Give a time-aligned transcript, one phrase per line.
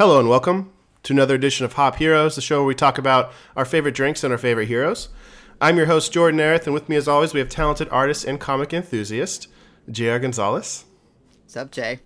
[0.00, 0.72] Hello and welcome
[1.02, 4.24] to another edition of Hop Heroes, the show where we talk about our favorite drinks
[4.24, 5.10] and our favorite heroes.
[5.60, 8.40] I'm your host, Jordan Arith, and with me, as always, we have talented artist and
[8.40, 9.48] comic enthusiast,
[9.90, 10.18] J.R.
[10.18, 10.86] Gonzalez.
[11.42, 12.00] What's up, Jay?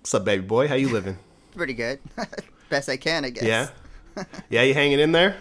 [0.00, 0.68] What's up, baby boy?
[0.68, 1.16] How you living?
[1.56, 1.98] Pretty good.
[2.68, 3.44] Best I can, I guess.
[3.44, 3.70] Yeah?
[4.50, 5.36] Yeah, you hanging in there?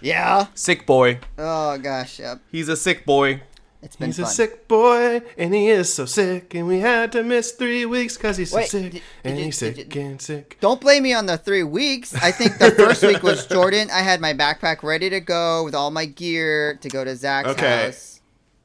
[0.00, 0.46] Yeah.
[0.54, 1.18] Sick boy.
[1.36, 2.40] Oh gosh, yep.
[2.50, 3.42] He's a sick boy.
[3.82, 4.26] It's been He's fun.
[4.26, 8.16] a sick boy, and he is so sick, and we had to miss three weeks
[8.16, 10.56] because he's so Wait, sick, did- and did he's did sick and sick.
[10.60, 12.14] Don't blame me on the three weeks.
[12.14, 13.88] I think the first week was Jordan.
[13.90, 17.48] I had my backpack ready to go with all my gear to go to Zach's
[17.48, 17.86] Okay.
[17.86, 18.20] house.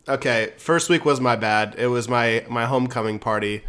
[0.07, 1.75] Okay, first week was my bad.
[1.79, 3.63] It was my my homecoming party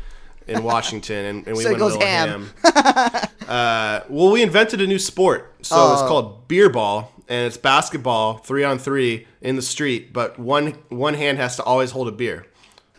[0.46, 2.50] in Washington, and, and we So went a little ham.
[2.62, 3.28] ham.
[3.48, 6.08] uh, well, we invented a new sport, so it's Oh.
[6.08, 11.14] called beer ball, and it's basketball, three on three in the street, but one one
[11.14, 12.46] hand has to always hold a beer.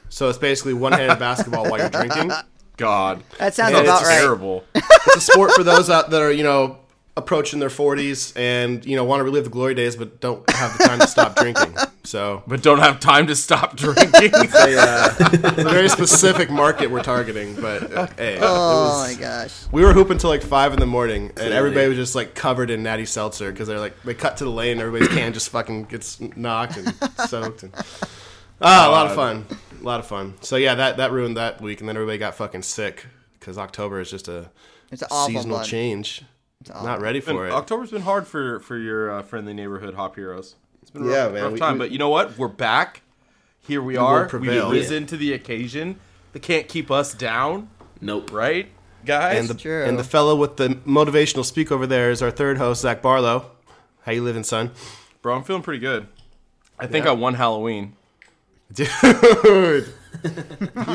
[0.09, 2.31] So it's basically one handed basketball while you're drinking.
[2.77, 3.23] God.
[3.39, 4.19] That sounds Yeah, about it's right.
[4.19, 4.63] Terrible.
[5.07, 6.77] It's a sport for those out that are you know
[7.17, 10.77] approaching their 40s and you know want to relive the glory days, but don't have
[10.77, 11.75] the time to stop drinking.
[12.09, 14.09] So But don't have time to stop drinking.
[14.13, 14.55] it's
[15.59, 19.65] a very specific market we're targeting, but uh, hey, it Oh was- my gosh.
[19.71, 22.71] we were hooping till like five in the morning, and everybody was just like covered
[22.71, 25.83] in natty seltzer because they're like they cut to the lane, everybody's can just fucking
[25.83, 26.95] gets knocked and
[27.27, 27.73] soaked, and
[28.59, 29.45] ah, a lot of fun,
[29.79, 30.33] a lot of fun.
[30.41, 33.05] So yeah, that that ruined that week, and then everybody got fucking sick
[33.39, 34.49] because October is just a
[34.91, 35.69] It's an awful seasonal month.
[35.69, 36.23] change.
[36.73, 37.53] Not ready for it.
[37.53, 40.55] October's been hard for for your uh, friendly neighborhood hop heroes.
[40.89, 42.35] It's been a Yeah, rough, man, rough we- time, we- but you know what?
[42.37, 43.01] We're back.
[43.59, 44.29] Here we will are.
[44.33, 45.99] We've risen to the occasion.
[46.33, 47.69] They can't keep us down,
[48.01, 48.31] Nope.
[48.33, 48.69] right,
[49.05, 49.37] guys?
[49.39, 49.83] And the True.
[49.83, 53.51] and the fellow with the motivational speak over there is our third host, Zach Barlow.
[54.03, 54.71] How you living, son?
[55.21, 56.07] Bro, I'm feeling pretty good.
[56.79, 57.11] I think Yeah.
[57.11, 57.93] I won Halloween.
[58.73, 59.83] Dude, you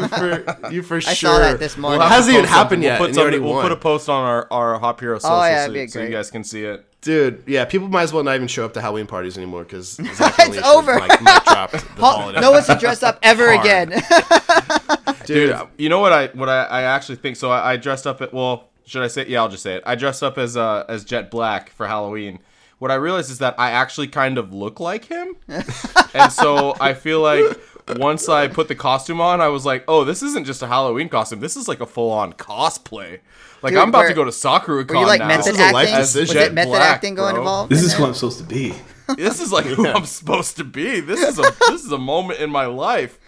[0.09, 1.15] for you for I sure.
[1.15, 2.01] saw that this morning.
[2.03, 2.99] It hasn't even happened yet.
[3.01, 5.45] We'll, put, you something- we'll put a post on our, our Hop Hero social Oh,
[5.45, 6.85] yeah, so, so you guys can see it.
[7.05, 9.99] Dude, yeah, people might as well not even show up to Halloween parties anymore because
[10.03, 10.99] It's over.
[10.99, 13.61] Like, mic the ball no one's to dress up ever Hard.
[13.61, 13.91] again.
[15.27, 17.37] Dude, Dude, you know what I what I, I actually think?
[17.37, 19.27] So I, I dressed up at well, should I say?
[19.29, 19.83] Yeah, I'll just say it.
[19.85, 22.39] I dressed up as uh, as Jet Black for Halloween.
[22.79, 26.95] What I realized is that I actually kind of look like him, and so I
[26.95, 27.45] feel like
[27.89, 31.09] once I put the costume on, I was like, oh, this isn't just a Halloween
[31.09, 31.41] costume.
[31.41, 33.21] This is like a full on cosplay.
[33.63, 35.29] Like Dude, I'm about were- to go to Sakura Were you like now.
[35.29, 35.99] method is a life acting?
[35.99, 36.43] Was decision.
[36.43, 37.43] it method Black, acting going bro.
[37.43, 37.71] involved?
[37.71, 38.75] This is who I'm supposed to be.
[39.17, 41.01] this is like who I'm supposed to be.
[41.01, 43.19] This is a this is a moment in my life.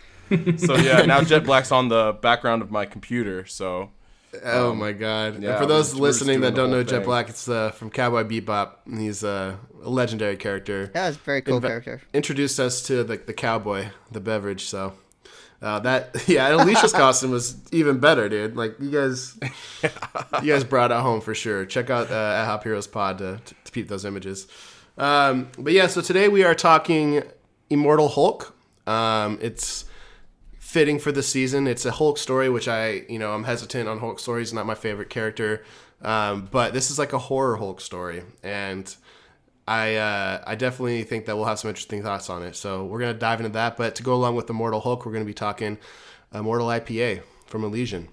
[0.57, 3.45] So yeah, now Jet Black's on the background of my computer.
[3.47, 3.91] So
[4.45, 5.43] oh my god!
[5.43, 7.05] yeah, and for those just- we're just listening that don't whole know Jet.
[7.05, 8.99] Black, it's uh, from Cowboy Bebop.
[8.99, 10.87] He's uh, a legendary character.
[10.95, 12.03] That was a very cool Inve- character.
[12.15, 14.65] Introduced us to the, the cowboy, the beverage.
[14.67, 14.95] So
[15.63, 18.57] uh, that yeah, and Alicia's costume was even better, dude.
[18.57, 19.39] Like you guys,
[20.43, 21.65] you guys brought it home for sure.
[21.67, 24.47] Check out uh, at Hop Heroes Pod to, to, to peep those images.
[24.99, 27.23] Um, but yeah, so today we are talking
[27.71, 28.55] Immortal Hulk.
[28.87, 29.85] Um, it's
[30.77, 31.67] fitting for the season.
[31.67, 34.53] It's a Hulk story, which I, you know, I'm hesitant on Hulk stories.
[34.53, 35.65] Not my favorite character,
[36.03, 38.95] um, but this is like a horror Hulk story, and
[39.67, 42.57] I, uh, I definitely think that we'll have some interesting thoughts on it.
[42.57, 43.79] So we're gonna dive into that.
[43.79, 45.79] But to go along with the Immortal Hulk, we're gonna be talking
[46.35, 48.09] Immortal IPA from Elysian.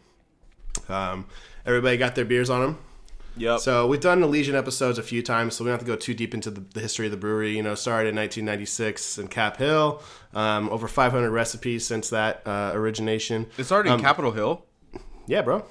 [0.88, 1.25] Um,
[1.66, 2.77] everybody got their beers on them.
[3.38, 3.59] Yep.
[3.59, 6.13] So we've done Elysian episodes a few times, so we don't have to go too
[6.13, 7.56] deep into the, the history of the brewery.
[7.56, 10.01] You know, started in 1996 in Cap Hill.
[10.33, 13.47] Um, over 500 recipes since that uh, origination.
[13.57, 14.65] it started in um, Capitol Hill.
[15.27, 15.65] Yeah, bro.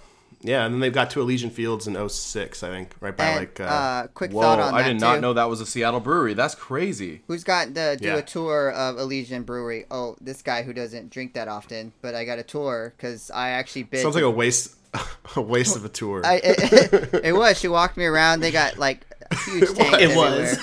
[0.44, 3.38] Yeah, and then they've got to Elysian Fields in 06, I think, right by And
[3.38, 3.61] like.
[3.61, 5.20] Uh, uh, quick Whoa, thought on I that did not too.
[5.20, 6.35] know that was a Seattle brewery.
[6.35, 7.23] That's crazy.
[7.29, 8.17] Who's got to do Yeah.
[8.17, 9.85] a tour of Elysian Brewery?
[9.88, 13.50] Oh, this guy who doesn't drink that often, but I got a tour because I
[13.50, 14.03] actually bid.
[14.03, 14.75] sounds like a waste,
[15.37, 16.23] a waste of a tour.
[16.25, 17.59] I, it, it was.
[17.59, 18.41] She walked me around.
[18.41, 20.59] They got like a huge tanks It was.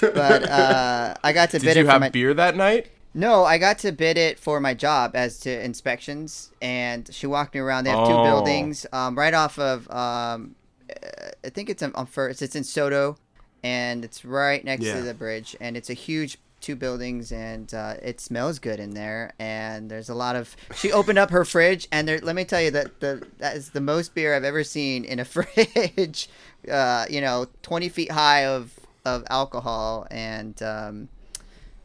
[0.00, 2.08] But uh, I got to Did bid you it for have my.
[2.10, 2.88] beer that night?
[3.14, 7.54] No, I got to bid it for my job as to inspections, and she walked
[7.54, 7.84] me around.
[7.84, 9.90] They have two buildings, um, right off of.
[9.90, 10.54] Um,
[10.90, 12.42] uh, I think it's on, on first.
[12.42, 13.16] It's in SoDo,
[13.64, 14.96] and it's right next Yeah.
[14.96, 18.90] to the bridge, and it's a huge two buildings, and uh, it smells good in
[18.94, 19.32] there.
[19.38, 20.56] And there's a lot of.
[20.76, 22.18] She opened up her fridge, and there.
[22.18, 25.18] Let me tell you that the that is the most beer I've ever seen in
[25.18, 26.28] a fridge.
[26.70, 28.72] Uh, you know, twenty feet high of
[29.04, 31.08] of alcohol, and um,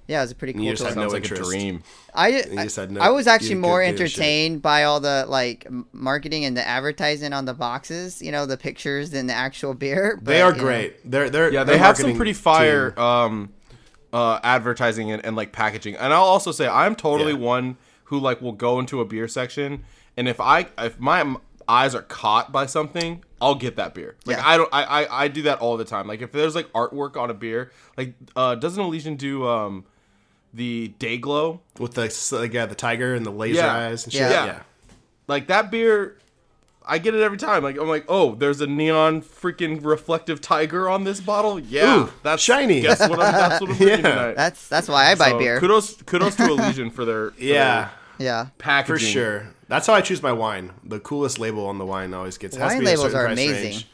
[0.07, 1.49] Yeah, it was a pretty cool you just had no Sounds like a interest.
[1.51, 1.83] dream.
[2.13, 4.19] I, you just had no- I was actually more didn't give a shit.
[4.19, 8.57] entertained by all the like marketing and the advertising on the boxes, you know, the
[8.57, 10.19] pictures than the actual beer.
[10.21, 11.09] They are you know, great.
[11.09, 13.53] They're they're Yeah, their they have some pretty fire team- um,
[14.13, 15.95] uh, advertising and, and like packaging.
[15.97, 17.39] And I'll also say I'm totally Yeah.
[17.39, 19.83] one who like will go into a beer section,
[20.15, 21.35] and if I if my
[21.67, 24.15] eyes are caught by something, I'll get that beer.
[24.25, 24.43] Like Yeah.
[24.47, 26.07] I don't I, I I do that all the time.
[26.07, 29.85] Like if there's like artwork on a beer, like uh, doesn't Elysian do um
[30.53, 31.59] the Dayglow?
[31.79, 33.75] with the like, yeah, the tiger and the laser Yeah.
[33.75, 34.21] eyes and shit.
[34.29, 34.45] Yeah.
[34.45, 34.59] Yeah.
[35.27, 36.17] Like that beer.
[36.85, 37.63] I get it every time.
[37.63, 41.59] Like I'm like, oh, there's a neon freaking reflective tiger on this bottle.
[41.59, 42.81] Yeah, Ooh, that's shiny.
[42.81, 43.11] Guess what?
[43.19, 44.09] I'm, that's what I'm drinking Yeah.
[44.15, 44.35] tonight.
[44.35, 45.59] That's that's why I buy So, beer.
[45.59, 47.89] Kudos, kudos to Elysian for their for Yeah.
[48.17, 48.43] yeah.
[48.43, 49.47] their packaging For sure.
[49.69, 50.71] That's how I choose my wine.
[50.83, 52.55] The coolest label on the wine always gets.
[52.57, 53.63] has to Wine be a labels certain are amazing.
[53.71, 53.87] range,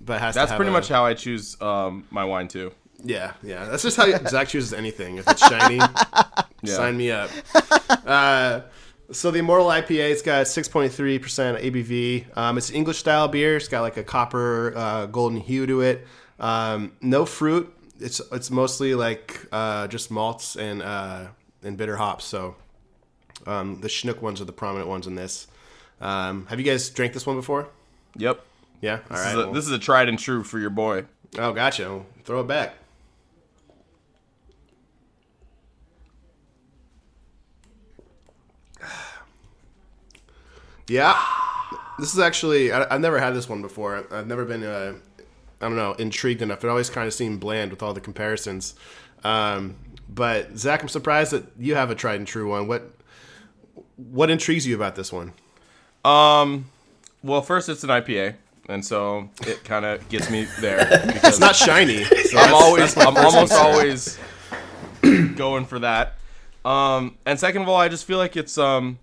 [0.00, 2.72] but has That's have pretty a- much how I choose um, my wine too.
[3.02, 3.64] Yeah, yeah.
[3.64, 5.16] That's just how Zach chooses anything.
[5.16, 5.76] If it's shiny,
[6.62, 6.74] Yeah.
[6.74, 7.30] sign me up.
[8.06, 8.60] Uh,
[9.12, 10.90] so the Immortal IPA, it's got 6.3%
[11.62, 12.36] ABV.
[12.36, 13.56] Um, it's English style beer.
[13.56, 16.06] It's got like a copper uh, golden hue to it.
[16.38, 17.72] Um, no fruit.
[17.98, 21.26] It's it's mostly like uh, just malts and uh,
[21.62, 22.24] and bitter hops.
[22.24, 22.56] So
[23.46, 25.46] um, the Chinook ones are the prominent ones in this.
[26.00, 27.68] Um, have you guys drank this one before?
[28.16, 28.40] Yep.
[28.80, 29.00] Yeah.
[29.10, 29.28] All This, right.
[29.28, 31.04] is a, well- this is a tried and true for your boy.
[31.38, 32.00] oh, gotcha.
[32.24, 32.74] Throw it back.
[40.90, 41.16] Yeah,
[42.00, 44.04] this is actually I, I've never had this one before.
[44.10, 44.94] I've never been uh,
[45.60, 46.64] I don't know intrigued enough.
[46.64, 48.74] It always kind of seemed bland with all the comparisons.
[49.22, 49.76] Um,
[50.08, 52.66] but Zach, I'm surprised that you have a tried and true one.
[52.66, 52.90] What
[53.96, 55.32] what intrigues you about this one?
[56.04, 56.66] Um,
[57.22, 58.34] well, first it's an IPA,
[58.68, 60.88] and so it kind of gets me there.
[61.22, 62.02] It's not shiny.
[62.02, 64.18] so I'm always I'm almost always
[65.36, 66.16] going for that.
[66.64, 68.98] Um, and second of all, I just feel like it's um,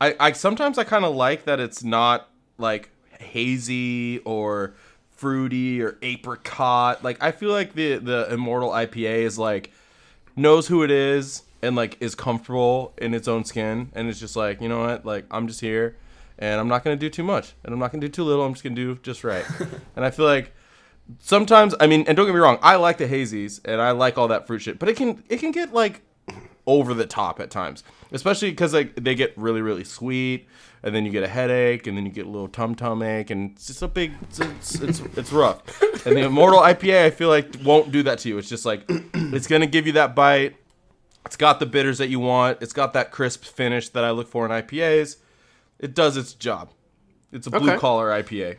[0.00, 2.28] I, I sometimes I kind of like that it's not
[2.58, 2.90] like
[3.20, 4.74] hazy or
[5.10, 7.02] fruity or apricot.
[7.02, 9.72] Like I feel like the the Immortal IPA is like
[10.34, 14.36] knows who it is and like is comfortable in its own skin and it's just
[14.36, 15.96] like you know what like I'm just here
[16.38, 18.44] and I'm not gonna do too much and I'm not gonna do too little.
[18.44, 19.44] I'm just gonna do just right.
[19.96, 20.54] and I feel like
[21.20, 24.18] sometimes I mean, and don't get me wrong, I like the hazies and I like
[24.18, 26.02] all that fruit shit, but it can it can get like
[26.66, 30.48] over the top at times, especially because like they get really really sweet,
[30.82, 33.30] and then you get a headache, and then you get a little tum tum ache,
[33.30, 35.62] and it's just a big it's it's, it's, it's rough.
[36.06, 38.38] And the Immortal IPA, I feel like won't do that to you.
[38.38, 40.56] It's just like it's gonna give you that bite.
[41.24, 42.58] It's got the bitters that you want.
[42.60, 45.16] It's got that crisp finish that I look for in IPAs.
[45.78, 46.70] It does its job.
[47.32, 47.78] It's a blue Okay.
[47.78, 48.58] collar IPA.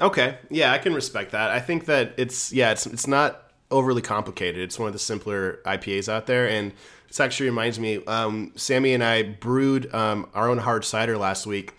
[0.00, 1.50] Okay, yeah, I can respect that.
[1.50, 4.60] I think that it's yeah, it's it's not overly complicated.
[4.62, 6.72] It's one of the simpler IPAs out there, and
[7.08, 8.04] this actually reminds me.
[8.06, 11.74] Um, Sammy and I brewed um, our own hard cider last week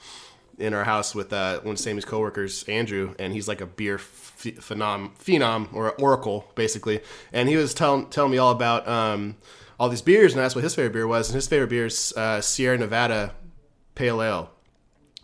[0.58, 4.00] in our house with uh, one of Sammy's coworkers, Andrew, and he's like a beer
[4.00, 7.02] ph- phenom, phenom or oracle basically.
[7.32, 9.36] And he was telling telling me all about um,
[9.80, 11.30] all these beers, and asked what his favorite beer was.
[11.30, 13.34] And his favorite beer is uh, Sierra Nevada
[13.96, 14.50] Pale Ale,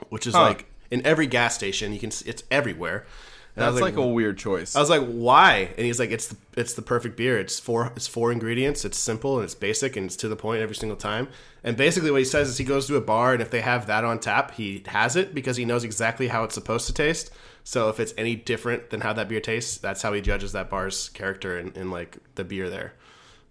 [0.10, 0.42] which is Huh.
[0.44, 1.94] like in every gas station.
[1.94, 3.06] You can it's everywhere.
[3.56, 4.76] And That's was like, a weird choice.
[4.76, 5.70] I was like, why?
[5.78, 7.38] And he's like, it's the, it's the perfect beer.
[7.38, 8.84] It's four it's four ingredients.
[8.84, 11.28] It's simple and it's basic and it's to the point every single time.
[11.64, 13.86] And basically, what he says is he goes to a bar and if they have
[13.88, 17.32] that on tap, he has it because he knows exactly how it's supposed to taste.
[17.64, 20.70] So if it's any different than how that beer tastes, that's how he judges that
[20.72, 22.94] bar's character and, and like the beer there.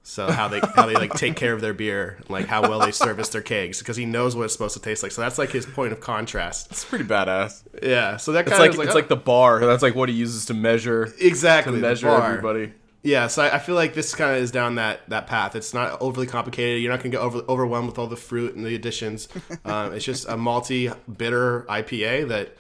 [0.05, 2.91] So how they how they like take care of their beer, like how well they
[2.91, 5.13] service their kegs, because he knows what it's supposed to taste like.
[5.13, 6.71] So that's like his point of contrast.
[6.73, 7.63] it's pretty badass.
[7.83, 8.17] Yeah.
[8.17, 9.61] So that kind like of it's like the bar.
[9.61, 12.73] That's like what he uses to measure exactly the measure everybody.
[13.05, 15.57] Yeah, so I, I feel like this kind of is down that that path.
[15.57, 16.81] It's not overly complicated.
[16.83, 19.29] You're not going to get over, overwhelmed with all the fruit and the additions.
[19.65, 22.57] um, it's just a malty, bitter IPA that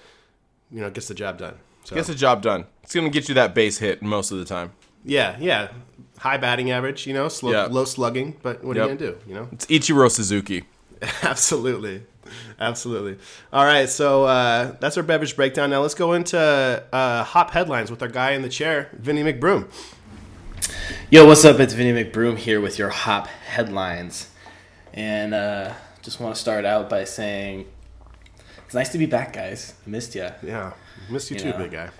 [0.70, 1.54] you know gets the job done.
[1.84, 2.66] So Gets the job done.
[2.82, 4.72] It's gonna get you that base hit most of the time.
[5.04, 5.68] Yeah, yeah,
[6.18, 7.06] high batting average.
[7.06, 7.64] You know, slow, Yeah.
[7.70, 8.36] low slugging.
[8.42, 9.18] But what are you going to do?
[9.26, 10.64] You know, It's Ichiro Suzuki.
[11.22, 12.02] absolutely,
[12.60, 13.18] absolutely.
[13.52, 15.70] All right, so uh, that's our beverage breakdown.
[15.70, 16.38] Now let's go into
[16.92, 19.68] uh, hop headlines with our guy in the chair, Vinny McBroom.
[21.10, 21.58] Yo, what's up?
[21.60, 24.30] It's Vinny McBroom here with your hop headlines.
[24.94, 27.66] And uh, just want to start out by saying
[28.64, 29.74] it's nice to be back, guys.
[29.86, 30.30] I missed ya.
[30.42, 30.72] Yeah,
[31.10, 31.58] missed you, You too, know.
[31.58, 31.90] big guy.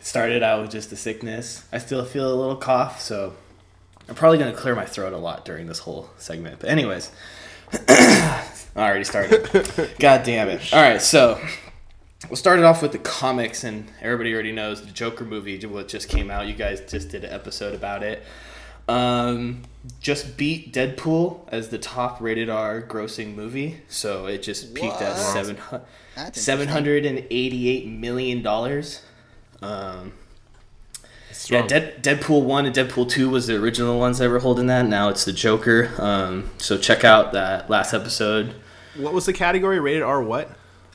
[0.00, 1.64] Started out with just a sickness.
[1.72, 3.34] I still feel a little cough, so
[4.08, 6.60] I'm probably going to clear my throat a lot during this whole segment.
[6.60, 7.10] But, anyways,
[7.88, 8.44] I
[8.76, 9.48] already started.
[9.98, 10.72] God damn it.
[10.72, 11.38] All right, so
[12.28, 15.88] we'll start it off with the comics, and everybody already knows the Joker movie, what
[15.88, 16.46] just came out.
[16.46, 18.22] You guys just did an episode about it.
[18.88, 19.62] Um,
[20.00, 23.82] just beat Deadpool as the top rated R grossing movie.
[23.88, 25.18] So it just peaked at What?
[25.18, 25.58] seven
[26.16, 29.02] That's seven hundred and eighty eight million dollars.
[29.62, 30.12] Um,
[31.48, 34.86] yeah, Dead, Deadpool one and Deadpool two was the original ones that were holding that.
[34.86, 35.90] Now it's the Joker.
[35.98, 38.54] Um, so check out that last episode.
[38.96, 39.78] What was the category?
[39.80, 40.50] Rated R what?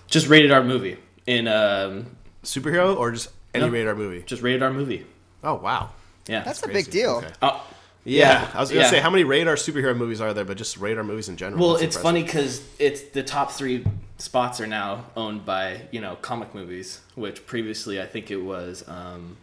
[0.08, 2.08] Just rated R movie in um,
[2.44, 3.72] Superhero or just any No.
[3.72, 4.24] rated R movie?
[4.26, 5.06] just rated R movie.
[5.44, 5.90] Oh wow.
[6.28, 7.16] Yeah, That's a big deal.
[7.18, 7.30] Okay.
[7.42, 7.66] Oh,
[8.06, 8.90] Yeah, I was gonna yeah.
[8.90, 11.38] say how many rated R superhero movies are there, but just rated R movies in
[11.38, 11.62] general.
[11.62, 12.02] Well, it's impressive.
[12.02, 13.86] funny because it's the top three
[14.18, 18.88] spots are now owned by you know comic movies, which previously I think it was.
[18.88, 19.38] Um,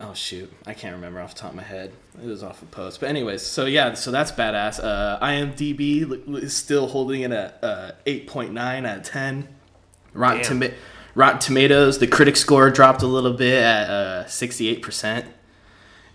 [0.00, 1.92] oh shoot, I can't remember off the top of my head.
[2.22, 4.82] It was off a post, but anyways, so yeah, so that's badass.
[4.82, 9.48] Uh, IMDb is still holding it at uh, eight point nine out of ten.
[10.12, 10.42] Rotten.
[10.42, 10.74] Toma-
[11.14, 15.26] Rotten Tomatoes, the critic score dropped a little bit at sixty eight percent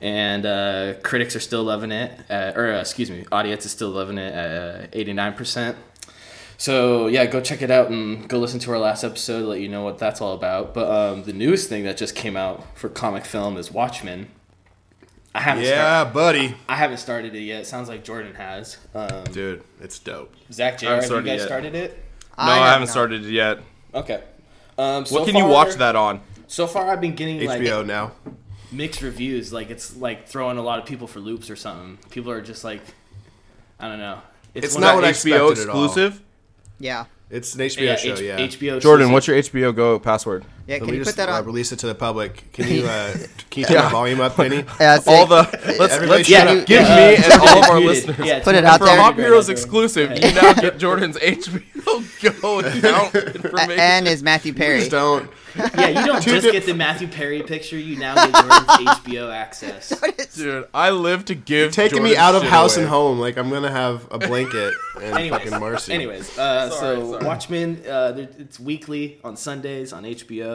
[0.01, 3.89] and uh, critics are still loving it, uh, or uh, excuse me, audience is still
[3.89, 5.77] loving it at eighty nine percent.
[6.61, 9.45] So yeah, go check it out and go listen to our last episode.
[9.45, 10.75] Let you know what that's all about.
[10.75, 14.27] But um, the newest thing that just came out for comic film is Watchmen.
[15.33, 16.55] I haven't Yeah, start- buddy.
[16.69, 17.61] I haven't started it yet.
[17.61, 18.77] It sounds like Jordan has.
[18.93, 20.35] Um, Dude, it's dope.
[20.51, 21.47] Zach, Jr., haven't you started guys yet.
[21.47, 21.91] started it?
[22.37, 22.89] No, I I, have haven't not.
[22.91, 23.57] started it yet.
[23.95, 24.23] Okay.
[24.77, 26.21] Um, so what can you watch that on?
[26.45, 28.11] So far, I've been getting like HBO now.
[28.71, 29.51] mixed reviews.
[29.51, 31.97] Like it's like throwing a lot of people for loops or something.
[32.11, 32.81] People are just like,
[33.79, 34.19] I don't know.
[34.53, 35.85] It's one not of what I HBO expected at all.
[35.85, 36.21] exclusive.
[36.81, 37.05] Yeah.
[37.29, 38.13] It's an HBO yeah, show.
[38.13, 38.37] H- yeah.
[38.37, 38.81] HBO.
[38.81, 39.11] Jordan, exclusive.
[39.11, 39.37] what's your
[39.71, 40.43] HBO Go password?
[40.67, 41.45] Yeah, Let can me you just put that uh, on?
[41.45, 42.51] release it to the public.
[42.53, 43.13] Can you uh,
[43.49, 43.83] can you turn Yeah.
[43.85, 44.63] the volume up, Penny?
[44.79, 45.41] Yeah, All the
[45.79, 46.65] let's, Everybody let's Yeah, up.
[46.67, 48.19] give yeah, me and all of our listeners.
[48.19, 48.65] Yeah, Put it muted.
[48.65, 48.97] out For there.
[49.01, 51.63] Hop Right Heroes exclusive, you now get Jordan's HBO
[52.41, 53.79] Go account A- information.
[53.79, 54.79] and is Matthew Perry.
[54.81, 55.29] Please don't.
[55.55, 57.77] Yeah, you don't Two just get the Matthew Perry picture.
[57.77, 59.91] You now get Jordan's HBO access.
[60.35, 61.73] Dude, I live to give.
[61.73, 62.83] Taking me out of house away.
[62.83, 63.19] and home.
[63.19, 65.91] Like I'm gonna have a blanket and Anyways, fucking Marcy.
[65.93, 67.25] anyways, uh, Sorry, so sorry.
[67.25, 70.50] Watchmen, uh, it's weekly on Sundays on HBO.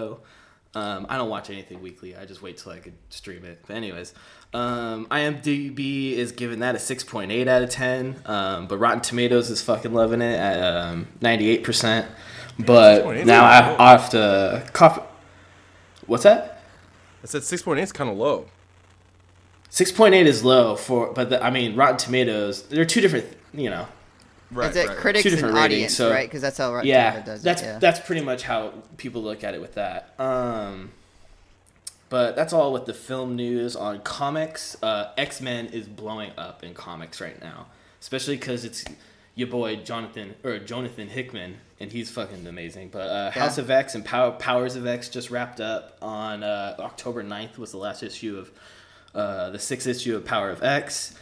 [0.74, 2.14] Um, I don't watch anything weekly.
[2.14, 3.62] I just wait till I could stream it.
[3.66, 4.12] But anyways,
[4.52, 8.16] um, IMDb is giving that a six point eight out of ten.
[8.26, 12.06] Um, but Rotten Tomatoes is fucking loving it at ninety eight percent.
[12.58, 15.14] But 6.8 now I, I have to cop.
[16.06, 16.62] What's that?
[17.22, 18.46] I said six point eight is kind of low.
[19.68, 22.62] Six point eight is low for, but the, I mean Rotten Tomatoes.
[22.64, 23.26] They're two different.
[23.52, 23.88] You know,
[24.50, 24.96] Right, Is it right.
[24.96, 26.28] critics Two and ratings, audience, so- right?
[26.28, 27.66] Because that's how Rotten yeah, Tomato does that's it.
[27.66, 27.78] Yeah.
[27.80, 30.14] that's pretty much how people look at it with that.
[30.20, 30.92] Um,
[32.08, 34.76] but that's all with the film news on comics.
[34.82, 37.66] Uh, X Men is blowing up in comics right now,
[38.00, 38.84] especially because it's
[39.34, 42.90] your boy Jonathan or Jonathan Hickman, and he's fucking amazing.
[42.90, 46.76] But uh, House of X and Power, Powers of X just wrapped up on uh,
[46.78, 48.50] October 9th was the last issue of
[49.14, 51.14] uh, the sixth issue of Power of X.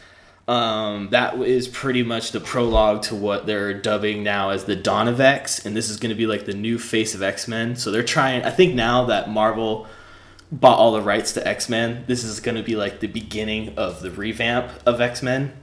[0.47, 5.07] Um, that is pretty much the prologue to what they're dubbing now as the Dawn
[5.07, 7.75] of X, and this is going to be like the new face of X Men.
[7.75, 8.43] So they're trying.
[8.43, 9.87] I think now that Marvel
[10.51, 13.73] bought all the rights to X Men, this is going to be like the beginning
[13.77, 15.53] of the revamp of X Men.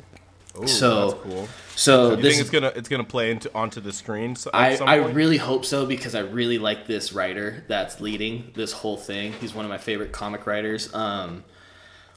[0.67, 1.49] So- that's cool.
[1.75, 4.37] So You this think it's gonna it's gonna play into onto the screen?
[4.37, 8.73] So, I, I really hope so because I really like this writer that's leading this
[8.73, 9.33] whole thing.
[9.41, 10.93] He's one of my favorite comic writers.
[10.95, 11.45] Um,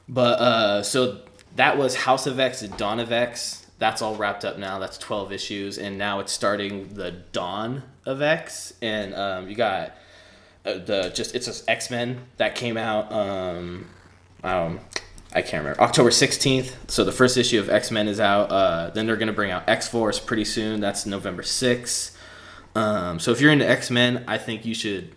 [0.08, 1.20] but uh, so
[1.56, 3.66] that was House of X Dawn of X.
[3.78, 4.78] That's all wrapped up now.
[4.78, 9.92] That's twelve issues, and now it's starting the Dawn of X, and um, you got
[10.64, 13.12] uh, the just it's just X Men that came out.
[13.12, 13.86] Um,
[14.42, 14.80] um,
[15.34, 16.90] I can't remember October sixteenth.
[16.90, 18.50] So the first issue of X Men is out.
[18.50, 20.80] Uh, then they're gonna bring out X Force pretty soon.
[20.80, 22.16] That's November sixth.
[22.74, 25.12] Um, so if you're into X Men, I think you should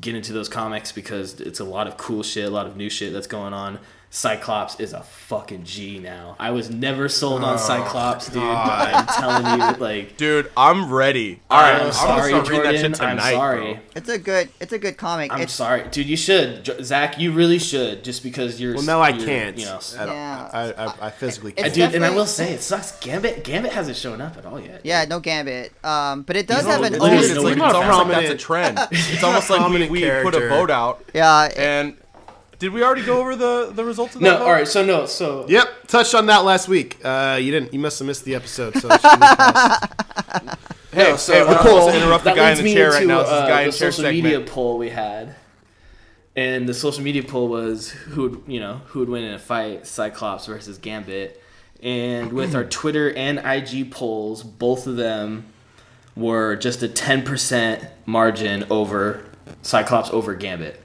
[0.00, 2.90] get into those comics because it's a lot of cool shit, a lot of new
[2.90, 3.78] shit that's going on.
[4.16, 6.36] Cyclops is a fucking G now.
[6.38, 8.36] I was never sold on Cyclops, dude.
[8.36, 8.44] But
[8.94, 11.42] I'm telling you, like, Dude, I'm ready.
[11.50, 12.92] All I'm right, I'm sorry, gonna start reading Jordan.
[12.92, 13.74] that shit I'm sorry.
[13.74, 13.82] bro.
[13.94, 14.48] It's a good.
[14.58, 15.30] It's a good comic.
[15.34, 16.06] I'm it's, sorry, dude.
[16.06, 17.18] You should, Zach.
[17.18, 18.76] You really should, just because you're.
[18.76, 19.58] Well, no, I can't.
[19.58, 20.50] You know, I, don't- Yeah.
[20.50, 21.74] I, I, I physically can't.
[21.74, 22.98] dude, and I will say it sucks.
[23.00, 24.80] Gambit, Gambit hasn't shown up at all yet.
[24.82, 25.72] Yeah, no Gambit.
[25.84, 27.74] Um, but it does You have an it Dude, Dude, it's, no, like, he's it's
[27.74, 28.78] almost like that's a trend.
[28.92, 30.48] It's almost like we, we put a character.
[30.48, 31.98] vote out, Yeah, and
[32.58, 34.26] did we already go over the the results of that?
[34.26, 34.44] No, vote?
[34.44, 34.68] all right.
[34.68, 36.98] So no, so Yep, touched on that last week.
[37.04, 37.72] Uh, you didn't.
[37.72, 38.76] You must have missed the episode.
[38.76, 39.94] So it should be passed.
[40.92, 42.74] Hey, No, so, hey, we're uh, to interrupt the that guy in leads the me
[42.74, 43.20] chair right now.
[43.20, 45.34] This uh, the guy in the the chair social media poll we had,
[46.34, 49.38] and the social media poll was who would you know who would win in a
[49.38, 51.42] fight, Cyclops versus Gambit,
[51.82, 55.46] and with our Twitter and IG polls, both of them
[56.16, 59.24] were just a ten percent margin over
[59.60, 60.80] Cyclops over Gambit.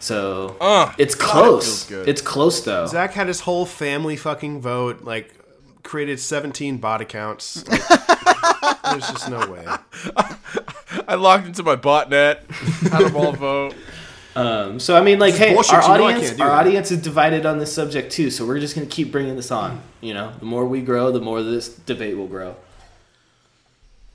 [0.00, 1.90] So Uh, it's God, it close.
[1.90, 2.86] It's close though.
[2.86, 5.32] Zach had his whole family fucking vote, like
[5.82, 7.64] created 17 bot accounts.
[8.62, 9.64] Like, there's just no way.
[11.08, 12.44] I logged into my botnet.
[12.90, 13.74] Had them all vote.
[14.36, 16.50] Um, so I mean, like, hey, bullshit, our you know I audience, our that.
[16.66, 18.30] audience is divided on this subject too.
[18.30, 19.80] So we're just gonna keep bringing this on.
[20.00, 22.56] You know, the more we grow, the more this debate will grow.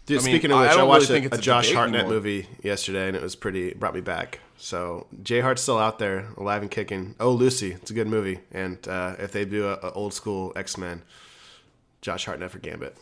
[0.06, 1.72] Dude, I mean, speaking of I which, I, don't watched really a, a a Josh
[1.72, 2.16] Hartnett anymore.
[2.16, 3.70] movie yesterday, and it was pretty.
[3.70, 4.40] It brought me back.
[4.58, 7.16] So Jay Hart's still out there, alive and kicking.
[7.20, 8.40] Oh, Lucy, it's a good movie.
[8.52, 11.02] And uh, if they do a, a old school X Men,
[12.02, 12.96] Josh Hartnett for Gambit.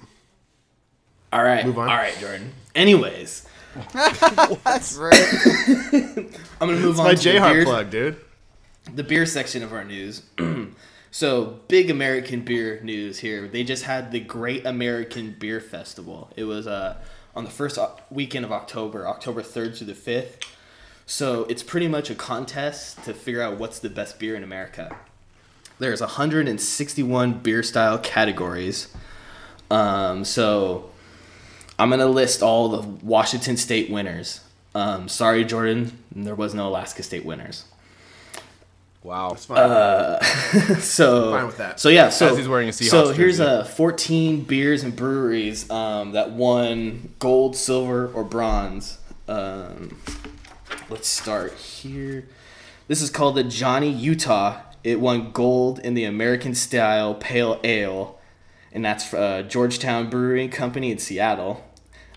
[1.31, 1.89] All right, Move on.
[1.89, 2.53] all right, Jordan.
[2.75, 3.47] Anyways,
[3.93, 5.13] That's right.
[6.61, 8.17] I'm gonna move on My to Jay the Hart plug, dude.
[8.93, 10.21] the beer section of our news.
[11.11, 13.47] so big American beer news here.
[13.47, 16.29] They just had the Great American Beer Festival.
[16.35, 16.97] It was uh,
[17.35, 17.79] on the first
[18.11, 20.45] weekend of October, October 3rd through the 5th.
[21.05, 24.95] So it's pretty much a contest to figure out what's the best beer in America.
[25.79, 28.93] There's 161 beer style categories.
[29.69, 30.89] Um, so
[31.77, 34.41] I'm gonna list all the Washington State winners.
[34.75, 37.65] Um, sorry, Jordan, there was no Alaska State winners.
[39.03, 39.31] Wow.
[39.33, 40.19] It's fine.
[40.79, 41.79] So Fine with that.
[41.79, 43.49] So yeah, so As he's wearing a Seahawks So here's jersey.
[43.49, 48.99] uh 14 beers and breweries um, that won gold, silver, or bronze.
[49.27, 49.99] Um,
[50.89, 52.25] let's start here.
[52.87, 54.61] This is called the Johnny Utah.
[54.83, 58.19] It won gold in the American Style Pale Ale,
[58.71, 61.63] and that's uh, Georgetown Brewing Company in Seattle.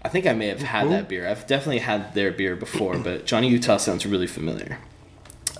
[0.03, 1.29] I think I may have had that beer.
[1.29, 4.79] I've definitely had their beer before, but Johnny Utah sounds really familiar.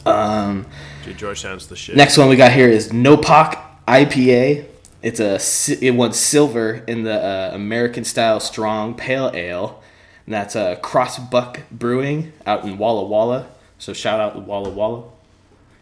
[0.05, 0.67] Um,
[1.05, 1.97] Dude, Georgetown's the shit.
[1.97, 4.67] Next one we got here is Nopak IPA.
[5.03, 5.39] It's a
[5.85, 9.83] it won silver in the uh, American style strong pale ale,
[10.27, 13.49] and that's uh, Crossbuck Brewing out in Walla Walla.
[13.79, 15.05] So shout out to Walla Walla,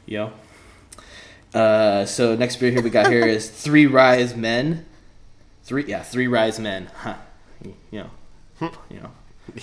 [0.07, 0.33] yo.
[1.53, 4.85] Uh, so next beer here we got here is Three Ryes Men.
[5.63, 6.91] Three yeah, Three Ryes Men.
[6.95, 7.17] Huh.
[7.63, 7.75] You
[8.61, 9.11] know, you know,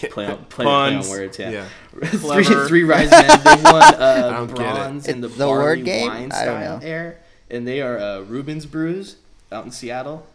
[0.10, 1.38] play on play, play on words.
[1.38, 1.52] Yeah.
[1.52, 1.67] Yeah.
[2.08, 3.39] three, three Ryes Men.
[3.44, 4.56] They won uh, don't get it.
[4.56, 6.08] bronze in the, the barley word game?
[6.08, 9.17] wine style air, and they are uh, Reuben's Brews
[9.52, 10.26] out in Seattle.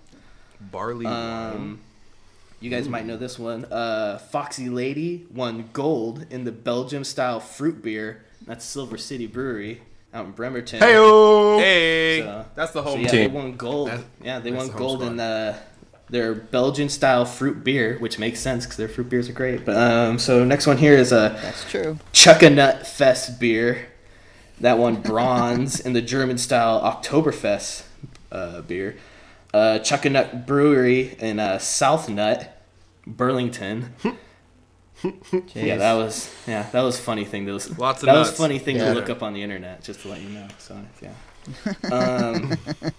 [0.61, 1.07] Barley.
[1.07, 1.81] Um,
[2.61, 3.65] you guys might know this one.
[3.67, 8.25] Uh, Foxy Lady won gold in the Belgium style fruit beer.
[8.47, 9.83] That's Silver City Brewery
[10.15, 10.81] out in Bremerton.
[10.81, 10.93] Hey,
[11.59, 13.89] hey, So- that's the So home yeah, they won gold.
[13.91, 15.13] That- yeah, they won the gold squad.
[15.13, 15.59] in uh,
[16.09, 19.65] their Belgian style fruit beer, which makes sense because their fruit beers are great.
[19.65, 21.99] But um, so next one here is a That's true.
[22.13, 23.89] Chuckanut Fest beer.
[24.61, 27.83] That won bronze in the German style Oktoberfest
[28.33, 28.97] uh, beer.
[29.57, 32.63] Uh, Chuckanut Brewery in uh, South Nut,
[33.07, 33.95] Burlington.
[35.55, 37.45] Yeah, that was yeah, that was funny thing.
[37.45, 38.89] That was Lots of that was funny thing Yeah.
[38.89, 40.49] to look up on the internet, just to let you know.
[40.59, 41.93] So yeah.
[41.93, 42.55] Um,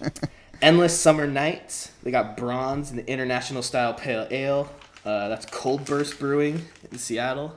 [0.62, 1.90] Endless Summer Nights.
[2.04, 4.70] They got bronze in the international style pale ale.
[5.04, 7.56] Uh, that's Cloudburst Brewing in Seattle.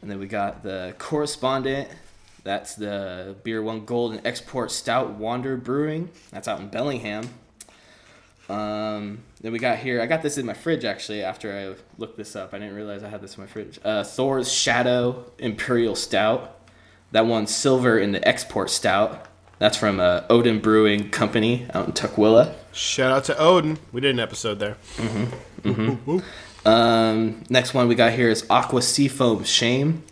[0.00, 1.90] And then we got the correspondent.
[2.44, 6.08] That's the beer won gold in export stout Wander Brewing.
[6.30, 7.28] That's out in Bellingham.
[8.48, 10.00] Um, then we got here.
[10.00, 11.22] I got this in my fridge actually.
[11.22, 13.78] After I looked this up, I didn't realize I had this in my fridge.
[13.84, 16.54] Uh, Thor's Shadow Imperial Stout.
[17.12, 19.26] That won silver in the export stout.
[19.58, 22.54] That's from uh, Odin Brewing Company out in Tukwila.
[22.72, 23.78] Shout out to Odin.
[23.92, 24.76] We did an episode there.
[24.96, 25.70] Mm-hmm.
[25.70, 26.68] Mm-hmm.
[26.68, 30.04] Um, next one we got here is Aqua Seafoam Shame.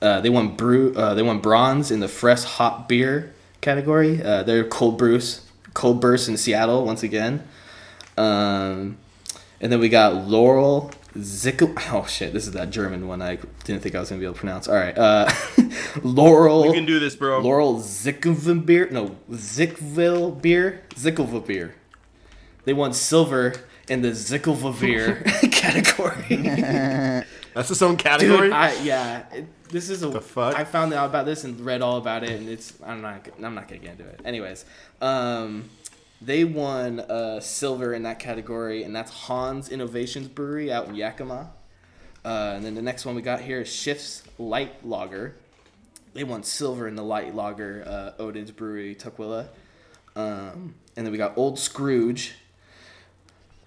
[0.00, 0.94] Uh, they won brew.
[0.96, 4.22] Uh, they won bronze in the fresh hot beer category.
[4.22, 7.46] Uh, they're cold brews, Cloudburst in Seattle once again.
[8.16, 8.98] Um,
[9.60, 11.72] and then we got Laurel Zickel.
[11.92, 13.22] Oh shit, this is that German one.
[13.22, 14.68] I didn't think I was gonna be able to pronounce.
[14.68, 15.30] All right, uh,
[16.02, 16.66] Laurel.
[16.66, 17.40] You can do this, bro.
[17.40, 18.88] Laurel Zickelville beer.
[18.90, 20.82] No, Zickville beer.
[20.90, 21.74] Zickville beer.
[22.64, 23.54] They won silver
[23.88, 26.36] in the Zickelville category.
[27.54, 28.48] That's its own category.
[28.48, 30.08] Dude, I, yeah, it, this is a.
[30.08, 30.58] The fuck?
[30.58, 32.72] I found out about this and read all about it, and it's.
[32.84, 33.26] I'm not.
[33.42, 34.20] I'm not gonna get into it.
[34.24, 34.64] Anyways,
[35.00, 35.68] um,
[36.24, 41.50] they won uh, silver in that category, and that's Hans Innovations Brewery out in Yakima.
[42.24, 45.34] Uh, and then the next one we got here is Shifts Light Lager.
[46.14, 49.48] They won silver in the light lager uh, Odin's Brewery Tukwila.
[50.14, 52.34] Um, and then we got Old Scrooge.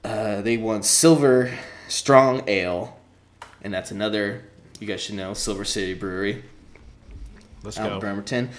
[0.03, 1.51] Uh, they won silver
[1.87, 2.99] strong ale,
[3.63, 4.43] and that's another
[4.79, 6.43] you guys should know Silver City Brewery
[7.63, 7.99] Let's out go.
[7.99, 8.49] Bremerton.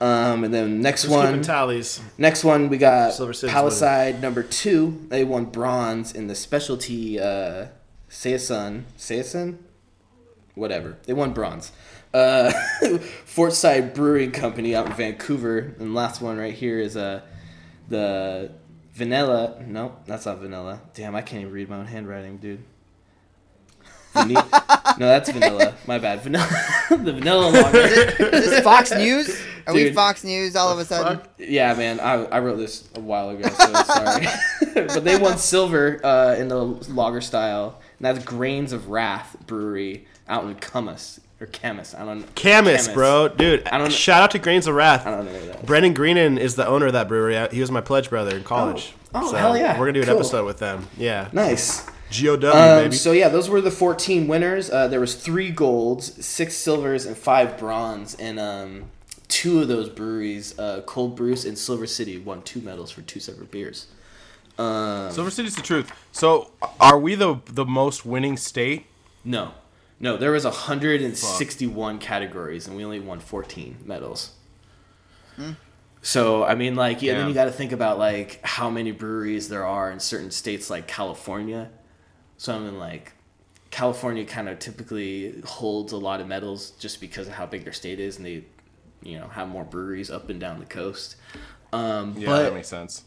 [0.00, 2.00] Um, and then next Just one, tallies.
[2.18, 5.06] next one we got Silver City's Palisade number two.
[5.08, 7.68] They won bronze in the specialty uh,
[8.08, 9.58] Saison Saison
[10.56, 10.96] whatever.
[11.04, 11.70] They won bronze.
[12.12, 12.50] Uh,
[13.26, 17.20] Fortside Brewing Company out in Vancouver, and last one right here is uh,
[17.88, 18.50] the
[18.92, 19.62] vanilla.
[19.64, 20.80] No, that's not vanilla.
[20.94, 22.64] Damn, I can't even read my own handwriting, dude.
[24.14, 24.34] Vani-
[24.98, 25.74] no, that's vanilla.
[25.86, 26.22] My bad.
[26.22, 26.48] Vanilla.
[26.90, 27.78] the vanilla lager.
[27.78, 29.38] Is this Fox News?
[29.66, 31.20] Are we Fox News all of a sudden?
[31.38, 34.26] Yeah, man, I, I wrote this a while ago, so sorry.
[34.74, 40.06] but they won silver uh, in the lager style, and that's Grains of Wrath Brewery
[40.28, 41.94] out in Camas or Camas.
[41.94, 42.34] I don't.
[42.34, 43.66] Camus, bro, dude.
[43.68, 45.06] I don't- Shout out to Grains of Wrath.
[45.06, 45.60] I don't know where that.
[45.60, 45.66] is.
[45.66, 47.36] Brendan Greenan is the owner of that brewery.
[47.50, 48.92] He was my pledge brother in college.
[49.14, 49.30] Oh.
[49.30, 49.78] Oh, hell yeah.
[49.78, 50.16] We're gonna do an Cool.
[50.16, 50.88] episode with them.
[50.98, 51.28] Yeah.
[51.32, 51.86] Nice.
[52.12, 52.94] GOW, Um, baby.
[52.96, 54.70] so yeah, those were the 14 winners.
[54.70, 58.14] Uh, there was three golds, six silvers, and five bronze.
[58.14, 58.84] And um,
[59.36, 63.20] two of those breweries, uh, Cold Bruce and Silver City, won two medals for two
[63.20, 63.86] separate beers.
[64.58, 65.92] Um, Silver City's the truth.
[66.10, 68.86] So, are we the the most winning state?
[69.26, 69.52] No,
[70.00, 74.30] no, there was 161 categories, and we only won 14 medals.
[76.00, 79.50] So I mean, like, yeah, then you got to think about like how many breweries
[79.50, 81.68] there are in certain states, like California.
[82.38, 83.12] So I mean, like,
[83.70, 87.74] California kind of typically holds a lot of medals just because of how big their
[87.74, 88.44] state is, and they,
[89.02, 91.16] you know, have more breweries up and down the coast.
[91.72, 93.04] Um, Yeah, but that makes sense.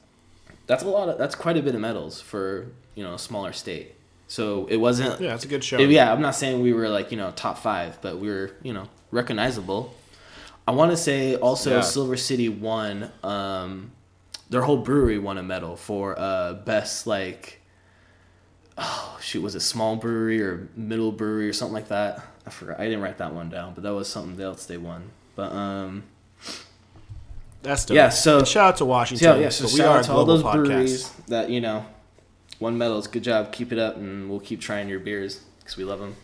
[0.67, 3.53] that's a lot of that's quite a bit of medals for you know a smaller
[3.53, 3.95] state.
[4.27, 5.79] So it wasn't yeah, it's a good show.
[5.79, 8.73] yeah, I'm not saying we were like, you know, top five, but we were, you
[8.73, 9.95] know, recognizable.
[10.67, 11.81] I want to say also Yeah.
[11.81, 13.91] Silver City won, um,
[14.51, 17.59] their whole brewery won a medal for uh, best, like,
[18.77, 22.23] oh, shoot, was it small brewery or middle brewery or something like that?
[22.45, 22.79] I forgot.
[22.79, 25.09] I didn't write that one down, but that was something else they won.
[25.39, 26.03] But, um,
[27.61, 27.95] That's dope.
[27.95, 29.35] Yeah, so- And shout out to Washington.
[29.37, 30.53] yeah, yeah, so we are to all those podcast.
[30.65, 31.85] breweries that, you know,
[32.59, 33.07] won medals.
[33.07, 33.53] Good job.
[33.53, 36.15] Keep it up, and we'll keep trying your beers because we love them.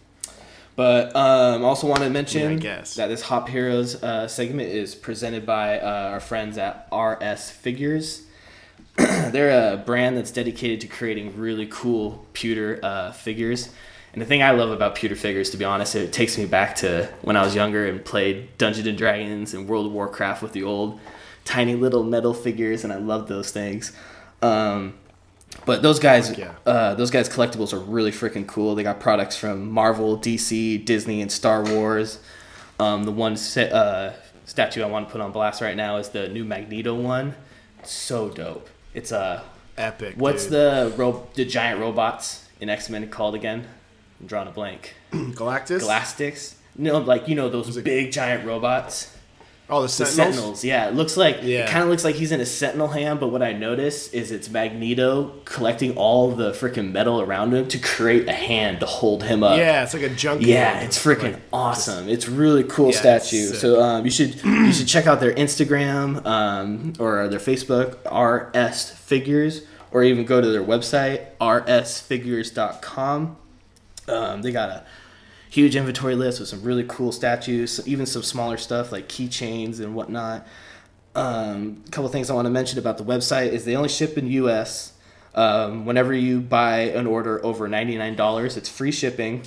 [0.75, 5.45] But um, also want to mention Yeah, that this Hop Heroes uh, segment is presented
[5.45, 8.23] by uh, our friends at RS Figures.
[8.97, 13.69] They're a brand that's dedicated to creating really cool pewter uh, figures.
[14.15, 16.77] And the thing I love about pewter figures, to be honest, it takes me back
[16.77, 20.53] to when I was younger and played Dungeons and Dragons and World of Warcraft with
[20.53, 21.01] the old
[21.43, 23.91] tiny little metal figures, and I love those things.
[24.41, 24.93] Um,
[25.65, 26.53] but those guys, yeah.
[26.65, 28.73] uh, those guys' collectibles are really freaking cool.
[28.73, 32.19] They got products from Marvel, DC, Disney, and Star Wars.
[32.79, 34.13] Um, the one uh,
[34.45, 37.35] statue I want to put on blast right now is the new Magneto one.
[37.83, 38.69] So dope.
[38.93, 39.43] It's uh,
[39.77, 40.15] Epic.
[40.15, 40.53] what's dude.
[40.53, 43.67] the ro- the giant robots in X Men called again?
[44.19, 44.95] I'm drawing a blank.
[45.11, 45.81] Galactus?
[45.81, 46.55] Galactics.
[46.77, 49.11] No, like you know those big giant robots.
[49.67, 50.15] Oh, the The Sentinels.
[50.35, 50.87] Sentinels, yeah.
[50.89, 51.61] It looks like Yeah.
[51.63, 54.31] it kind of looks like he's in a Sentinel hand, but what I notice is
[54.31, 59.23] it's Magneto collecting all the freaking metal around him to create a hand to hold
[59.23, 59.57] him up.
[59.57, 60.43] Yeah, it's like a junk.
[60.45, 62.07] Yeah, it's freaking Like, awesome.
[62.07, 63.47] It's really cool Yeah, statue.
[63.55, 68.91] So um, you should you should check out their Instagram um, or their Facebook RS
[68.91, 73.37] Figures, or even go to their website rsfigures.com.
[74.07, 74.85] Um, they got a
[75.49, 79.95] huge inventory list with some really cool statues, even some smaller stuff like keychains and
[79.95, 80.45] whatnot.
[81.15, 84.17] Um, a couple things I want to mention about the website is they only ship
[84.17, 84.93] in U.S.
[85.33, 89.43] Um, whenever you buy an order over ninety nine dollars, it's free shipping.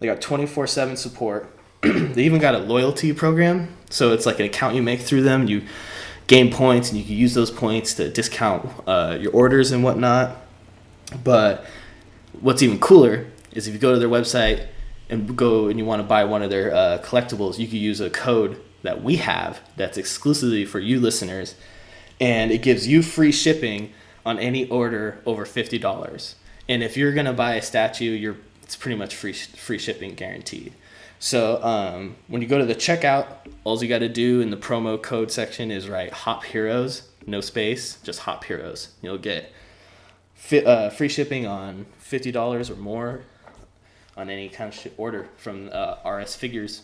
[0.00, 1.48] They got twenty four seven support.
[1.82, 5.46] they even got a loyalty program, so it's like an account you make through them.
[5.46, 5.62] You
[6.26, 10.36] gain points, and you can use those points to discount uh, your orders and whatnot.
[11.22, 11.64] But
[12.40, 14.66] what's even cooler is if you go to their website
[15.08, 18.00] and go and you want to buy one of their uh, collectibles, you can use
[18.00, 21.54] a code that we have that's exclusively for you listeners,
[22.20, 23.92] and it gives you free shipping
[24.26, 26.36] on any order over fifty dollars.
[26.68, 30.74] And if you're gonna buy a statue, you're it's pretty much free free shipping guaranteed.
[31.18, 33.26] So um, when you go to the checkout,
[33.62, 37.40] all you got to do in the promo code section is write Hop Heroes, no
[37.40, 38.88] space, just Hop Heroes.
[39.00, 39.50] You'll get
[40.34, 43.22] fi- uh, free shipping on fifty dollars or more
[44.16, 46.82] on any kind of order from uh, RS Figures.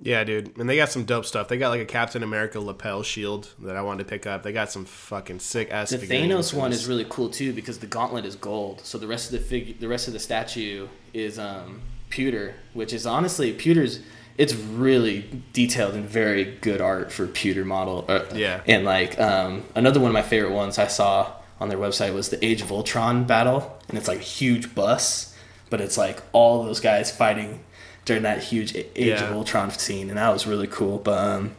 [0.00, 0.56] Yeah, dude.
[0.58, 1.48] And they got some dope stuff.
[1.48, 4.42] They got like a Captain America lapel shield that I wanted to pick up.
[4.42, 5.90] They got some fucking sick ass.
[5.90, 5.98] The.
[5.98, 9.38] Thanos one is really cool too because the gauntlet is gold, so the rest of
[9.40, 11.80] the fig- the rest of the statue is um,
[12.10, 14.00] pewter, which is honestly pewter's.
[14.36, 18.04] It's really detailed and very good art for pewter model.
[18.08, 18.62] Uh, Yeah.
[18.66, 21.30] And like um, another one of my favorite ones I saw
[21.60, 25.33] on their website was the Age of Ultron battle, and it's like a huge bus,
[25.70, 27.64] but it's like all those guys fighting
[28.04, 30.98] during that huge A- Age of Ultron scene, and that was really cool.
[30.98, 31.54] But um,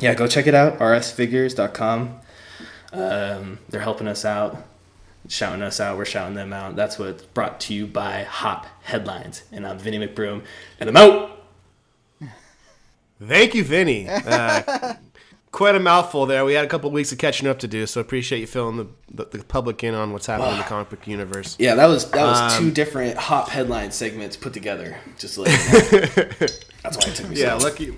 [0.00, 0.78] yeah, go check it out.
[0.78, 2.20] rsfigures.com.
[2.92, 4.64] Um, they're helping us out.
[5.28, 5.96] shouting us out.
[5.96, 6.76] We're shouting them out.
[6.76, 9.42] That's what's brought to you by Hop Headlines.
[9.50, 10.44] And I'm Vinny McBroom,
[10.78, 11.30] and I'm out.
[13.20, 14.08] Thank you, Vinny.
[14.26, 14.94] Uh,
[15.52, 16.44] quite a mouthful there.
[16.44, 18.86] We had a couple weeks of catching up to do, so appreciate you filling the,
[19.12, 21.56] the, the public in on what's happening in the comic book universe.
[21.58, 24.98] Yeah, that was that was Um, two different Hop Headline segments put together.
[25.18, 26.46] Just to let you know.
[26.82, 27.94] That's why it took me Yeah, so lucky.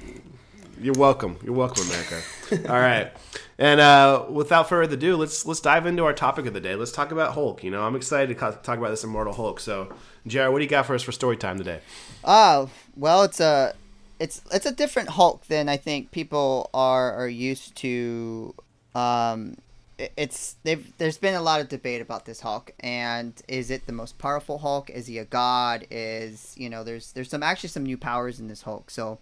[0.81, 1.39] You're welcome.
[1.43, 2.21] You're welcome, America.
[2.69, 3.11] All right,
[3.57, 6.75] and uh, without further ado, let's let's dive into our topic of the day.
[6.75, 7.65] Let's talk about Hulk.
[7.65, 9.61] You know, I'm excited to talk about this Immortal Hulk.
[9.61, 9.95] So,
[10.27, 11.81] Jared, what do you got for us for story time today?
[12.23, 13.75] Oh, well, it's a
[14.19, 18.55] it's it's a different Hulk than I think people are are used to.
[18.95, 19.57] Um,
[19.99, 23.87] it- it's they've there's been a lot of debate about this Hulk, and is it
[23.87, 24.91] the most powerful Hulk?
[24.91, 25.87] Is he a god?
[25.91, 28.91] Is you know there's there's some actually some new powers in this Hulk.
[28.91, 29.19] So,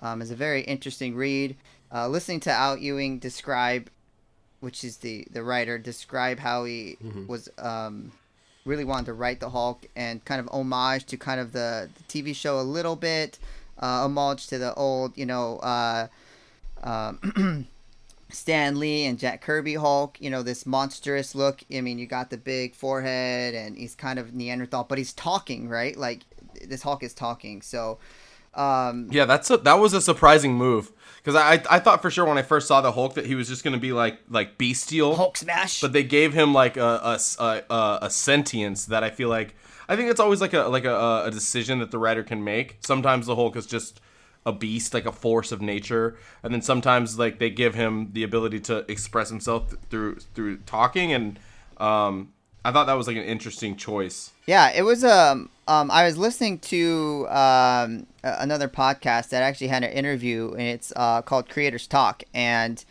[0.00, 1.56] um, it's a very interesting read.
[1.92, 3.88] Uh, listening to Al Ewing describe,
[4.60, 8.12] which is the the writer, describe how he was um
[8.64, 12.02] really wanted to write the Hulk and kind of homage to kind of the, the
[12.22, 13.38] TV show a little bit,
[13.78, 16.08] uh, homage to the old, you know, uh,
[16.82, 17.66] um,
[18.30, 20.20] Stan Lee and Jack Kirby Hulk.
[20.20, 21.62] You know, this monstrous look.
[21.72, 25.68] I mean, you got the big forehead and he's kind of Neanderthal, but he's talking,
[25.68, 25.96] right?
[25.96, 26.22] Like
[26.66, 27.62] this Hulk is talking.
[27.62, 27.98] So,
[28.54, 32.24] um, Yeah, that's a, that was a surprising move because I I thought for sure
[32.24, 35.16] when I first saw the Hulk that he was just gonna be like like bestial,
[35.16, 35.80] Hulk smash.
[35.80, 39.54] but they gave him like a a a sentience that I feel like
[39.88, 42.78] I think it's always like a like a, a decision that the writer can make.
[42.80, 44.00] Sometimes the Hulk is just
[44.44, 48.22] a beast, like a force of nature, and then sometimes like they give him the
[48.22, 51.38] ability to express himself th- through through talking, and
[51.78, 52.32] um,
[52.64, 54.32] I thought that was like an interesting choice.
[54.46, 55.04] Yeah, it was.
[55.04, 60.62] Um, um, I was listening to um, another podcast that actually had an interview, and
[60.62, 62.84] it's uh, called Creators Talk, and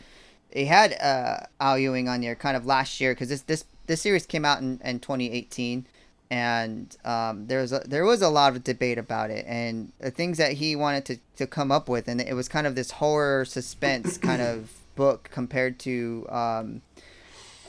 [0.52, 4.02] they had uh, Al Ewing on there kind of last year because this this this
[4.02, 5.86] series came out in, in 2018,
[6.30, 10.12] and um, there was a, there was a lot of debate about it and the
[10.12, 12.92] things that he wanted to, to come up with, and it was kind of this
[12.92, 16.26] horror suspense kind of book compared to.
[16.30, 16.82] Um,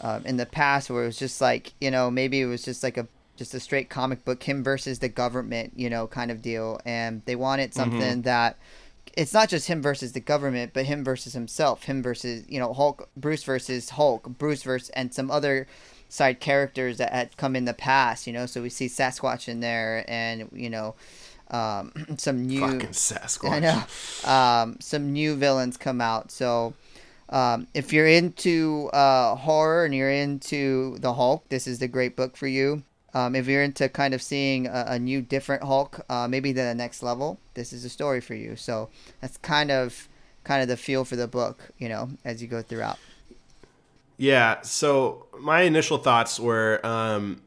[0.02, 2.82] um, in the past where it was just like you know maybe it was just
[2.82, 6.42] like a just a straight comic book him versus the government you know kind of
[6.42, 8.56] deal and they wanted something that
[9.16, 12.72] it's not just him versus the government but him versus himself him versus you know
[12.72, 15.66] hulk bruce versus hulk bruce versus and some other
[16.08, 19.60] side characters that had come in the past you know so we see sasquatch in
[19.60, 20.94] there and you know
[21.50, 23.50] um, some new Fucking Sasquatch.
[23.50, 24.28] I know.
[24.28, 26.30] Um, some new villains come out.
[26.30, 26.74] So
[27.28, 32.16] um, if you're into uh, horror and you're into the Hulk, this is the great
[32.16, 32.82] book for you.
[33.14, 36.74] Um, if you're into kind of seeing a, a new, different Hulk, uh, maybe the
[36.74, 38.56] next level, this is a story for you.
[38.56, 38.90] So
[39.20, 40.08] that's kind of
[40.44, 42.98] kind of the feel for the book, you know, as you go throughout.
[44.16, 44.60] Yeah.
[44.62, 47.42] So my initial thoughts were, um,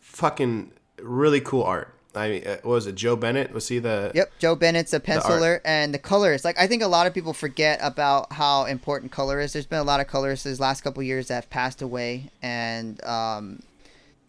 [0.00, 1.94] fucking really cool art.
[2.14, 3.52] I mean, uh, what was it Joe Bennett?
[3.52, 4.10] Was he the?
[4.14, 6.44] Yep, Joe Bennett's a penciler, and the colorist.
[6.44, 9.52] Like I think a lot of people forget about how important color is.
[9.52, 13.02] There's been a lot of colorists these last couple years that have passed away, and
[13.04, 13.62] um,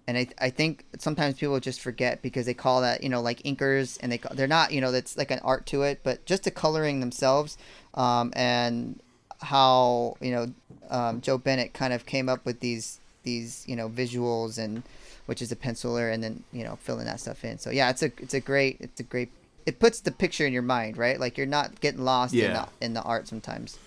[0.07, 3.41] and I, I think sometimes people just forget because they call that you know like
[3.43, 6.43] inkers, and they they're not you know that's like an art to it, but just
[6.43, 7.57] the coloring themselves,
[7.95, 9.01] um, and
[9.41, 10.53] how you know
[10.91, 14.83] um, Joe Bennett kind of came up with these these you know visuals and
[15.25, 18.01] which is a penciler and then you know filling that stuff in so yeah it's
[18.03, 19.29] a it's a great it's a great
[19.65, 22.65] it puts the picture in your mind right like you're not getting lost in, Yeah.
[22.79, 23.77] the, in the art sometimes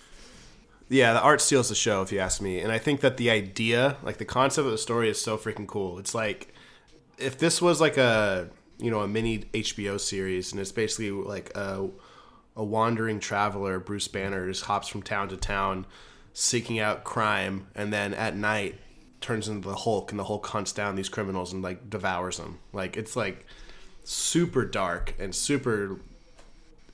[0.87, 2.59] Yeah, the art steals the show, if you ask me.
[2.59, 5.65] And I think that the idea, like the concept of the story, is so freaking
[5.67, 5.97] cool.
[5.99, 6.53] It's like
[7.17, 11.51] if this was like a you know a mini HBO series, and it's basically like
[11.57, 11.89] a
[12.55, 15.85] a wandering traveler, Bruce Banner, just hops from town to town,
[16.37, 18.75] seeking out crime, and then at night
[19.21, 22.59] turns into the Hulk, and the Hulk hunts down these criminals and like devours them.
[22.73, 23.45] Like it's like
[24.03, 25.99] super dark and super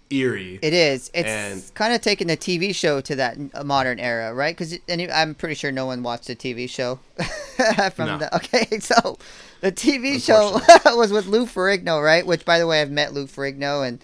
[0.10, 0.60] eerie.
[0.62, 4.34] it is it's And- kind of taking the tv show to that uh, modern era
[4.34, 4.78] right because
[5.14, 7.00] i'm pretty sure no one watched the tv show
[7.96, 8.18] from No.
[8.18, 9.18] the okay so
[9.62, 10.60] the tv show
[10.98, 14.04] was with lou ferrigno right which by the way i've met lou ferrigno and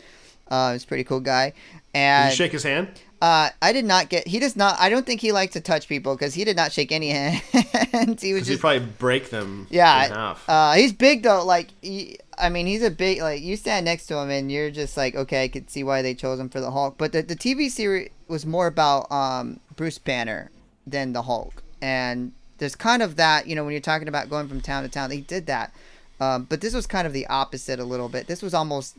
[0.50, 1.56] uh, he's a pretty cool guy Did
[1.94, 2.88] and you shake his hand?
[3.20, 4.28] Uh, I did not get.
[4.28, 4.80] He does not.
[4.80, 8.22] I don't think he likes to touch people because he did not shake any hands.
[8.22, 8.62] he was just.
[8.62, 10.36] probably break them Yeah.
[10.48, 11.44] Uh, he's big though.
[11.44, 13.20] Like, he, I mean, he's a big.
[13.22, 16.04] Like, you stand next to him and you're just like, okay, I could see why
[16.04, 16.96] they chose him for the Hulk.
[17.00, 20.52] But the the TV series was more about um Bruce Banner
[20.86, 23.48] than the Hulk, and there's kind of that.
[23.48, 25.74] You know, when you're talking about going from town to town, they did that.
[26.20, 28.28] Um, but this was kind of the opposite a little bit.
[28.28, 28.96] This was almost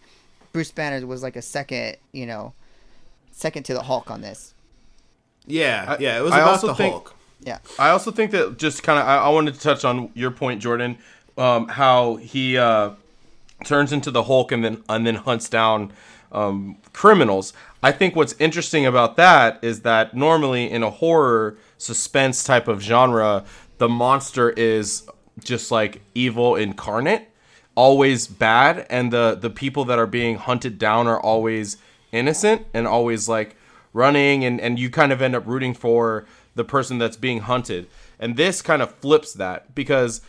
[0.52, 1.98] Bruce Banner was like a second.
[2.11, 2.52] You know.
[3.38, 4.53] Second to the Hulk on this.
[5.46, 7.14] Yeah, yeah, it was I about also the think- Hulk.
[7.40, 7.59] Yeah.
[7.79, 10.61] I also think that just kind of I, I wanted to touch on your point,
[10.61, 10.98] Jordan,
[11.38, 12.90] um, how he uh,
[13.64, 15.92] turns into the Hulk and then and then hunts down
[16.33, 17.53] um, criminals.
[17.81, 22.83] I think what's interesting about that is that normally in a horror suspense type of
[22.83, 23.44] genre,
[23.79, 25.09] the monster is
[25.44, 27.29] just like evil incarnate,
[27.77, 31.77] always bad, and the the people that are being hunted down are always
[32.12, 33.56] innocent and always like
[33.92, 37.86] running and and you kind of end up rooting for the person that's being hunted.
[38.18, 40.20] And this kind of flips that because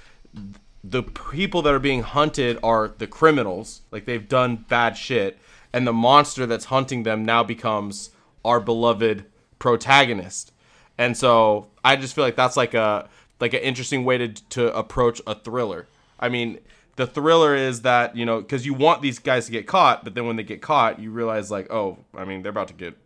[0.83, 5.37] the people that are being hunted are the criminals, like they've done bad shit,
[5.73, 8.11] and the monster that's hunting them now becomes
[8.45, 9.25] our beloved
[9.57, 10.53] protagonist.
[10.97, 14.75] And so I just feel like that's like a like an interesting way to to
[14.75, 15.87] approach a thriller.
[16.19, 16.59] I mean,
[16.99, 20.13] the thriller is that you know because you want these guys to get caught, but
[20.13, 22.91] then when they get caught, you realize like, oh, I mean, they're about to get
[22.91, 22.97] to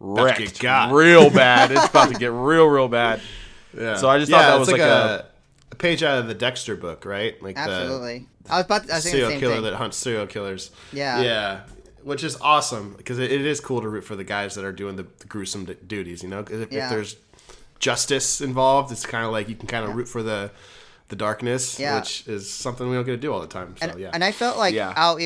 [0.00, 1.70] wrecked get real bad.
[1.70, 3.20] it's about to get real, real bad.
[3.76, 3.96] Yeah.
[3.96, 5.26] So I just thought that was like a-
[5.70, 7.40] a page out of the Dexter book, right?
[7.42, 8.26] Like Absolutely.
[8.48, 9.62] I was about to, I the was thinking the serial same killer thing.
[9.64, 10.70] that hunts serial killers.
[10.94, 11.20] Yeah.
[11.20, 11.60] Yeah.
[12.04, 14.72] Which is awesome because it, it is cool to root for the guys that are
[14.72, 16.22] doing the, the gruesome d- duties.
[16.22, 16.84] You know, 'Cause if, Yeah.
[16.84, 17.16] if there's
[17.80, 20.50] justice involved, it's kind of like you can kind of root for the
[21.08, 21.98] the darkness, Yeah.
[21.98, 23.74] which is something we don't get to do all the time.
[23.80, 24.92] So and, yeah, and I felt like Yeah.
[24.96, 25.18] Al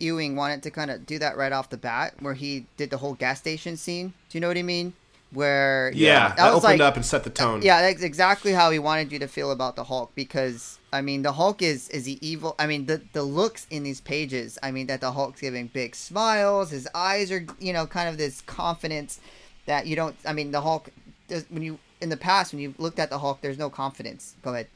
[0.00, 2.96] Ewing wanted to kind of do that right off the bat, where he did the
[2.98, 4.08] whole gas station scene.
[4.30, 4.94] Do you know what I mean?
[5.30, 7.60] Where yeah, that, was opened like- up and set the tone.
[7.62, 11.20] Yeah, that's exactly how he wanted you to feel about the Hulk because I mean
[11.20, 12.54] the Hulk is is the evil.
[12.58, 14.58] I mean the the looks in these pages.
[14.62, 16.70] I mean that the Hulk's giving big smiles.
[16.70, 19.20] His eyes are you know kind of this confidence
[19.66, 20.16] that you don't.
[20.24, 20.88] I mean the Hulk
[21.28, 24.34] does, when you in the past when you looked at the Hulk, there's no confidence.
[24.40, 24.68] Go ahead,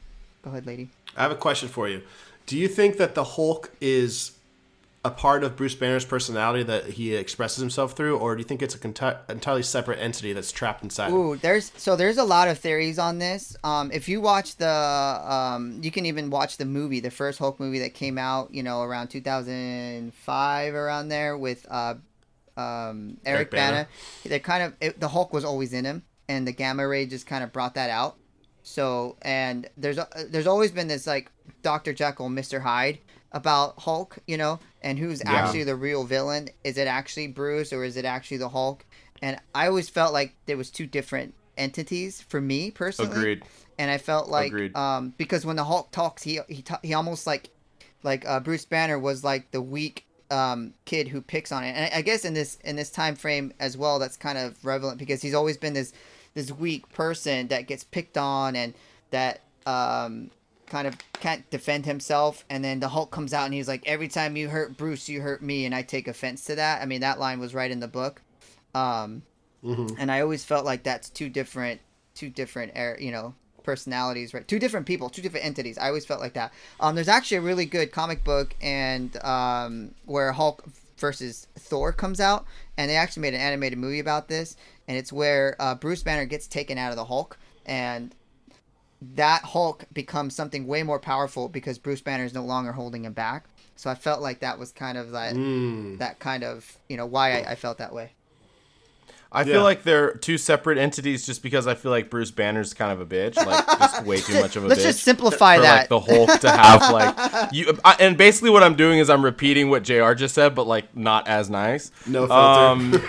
[0.43, 0.89] go ahead, lady.
[1.15, 2.03] I have a question for you.
[2.45, 4.33] Do you think that the Hulk is
[5.05, 8.61] a part of Bruce Banner's personality that he expresses himself through, or do you think
[8.61, 11.09] it's a conti- entirely separate entity that's trapped inside?
[11.09, 11.15] him?
[11.15, 13.55] Ooh, there's so there's a lot of theories on this.
[13.63, 17.59] Um, if you watch the, um, you can even watch the movie, the first Hulk
[17.59, 21.95] movie that came out, you know, around 2005, around there with uh,
[22.55, 23.71] um, Eric, Eric Bana.
[23.71, 23.87] Bana.
[24.25, 27.27] They're kind of it, the Hulk was always in him, and the gamma ray just
[27.27, 28.15] kind of brought that out.
[28.63, 32.99] So and there's a, there's always been this like Doctor Jekyll, Mister Hyde
[33.31, 36.49] about Hulk, you know, and who's actually the real villain?
[36.63, 38.85] Is it actually Bruce or is it actually the Hulk?
[39.21, 43.11] And I always felt like there was two different entities for me personally.
[43.11, 43.43] Agreed.
[43.77, 44.75] And I felt like Agreed.
[44.75, 47.49] um because when the Hulk talks, he he ta- he almost like
[48.03, 51.71] like uh, Bruce Banner was like the weak um, kid who picks on it.
[51.75, 54.63] And I, I guess in this in this time frame as well, that's kind of
[54.63, 55.93] relevant because he's always been this
[56.33, 58.73] this weak person that gets picked on and
[59.11, 60.31] that um,
[60.67, 62.43] kind of can't defend himself.
[62.49, 65.21] And then the Hulk comes out and he's like, "Every time you hurt Bruce, you
[65.21, 66.81] hurt me," and I take offense to that.
[66.81, 68.21] I mean, that line was right in the book.
[68.73, 69.23] Um,
[69.99, 71.79] And I always felt like that's two different
[72.15, 74.47] two different you know personalities right?
[74.47, 75.77] Two different people two different entities.
[75.77, 76.51] I always felt like that.
[76.79, 80.65] Um there's actually a really good comic book and um where hulk
[80.97, 82.45] versus thor comes out.
[82.77, 86.25] And they actually made an animated movie about this and it's where uh, bruce banner
[86.25, 88.13] gets taken out of the hulk and
[89.15, 93.13] that hulk becomes something way more powerful because bruce banner is no longer holding him
[93.13, 95.97] back so i felt like that was kind of that Mm.
[95.99, 98.11] that kind of you know why I, I felt that way
[99.33, 99.45] I Yeah.
[99.53, 103.01] feel like they're two separate entities just because I feel like Bruce Banner's kind of
[103.01, 104.85] a bitch, like just way too much of a let's bitch.
[104.85, 108.61] just simplify for that like the Hulk to have like you I, and basically what
[108.63, 110.13] I'm doing is I'm repeating what Jr.
[110.13, 111.91] just said, but like not as nice.
[112.05, 112.33] No filter.
[112.33, 113.01] Um,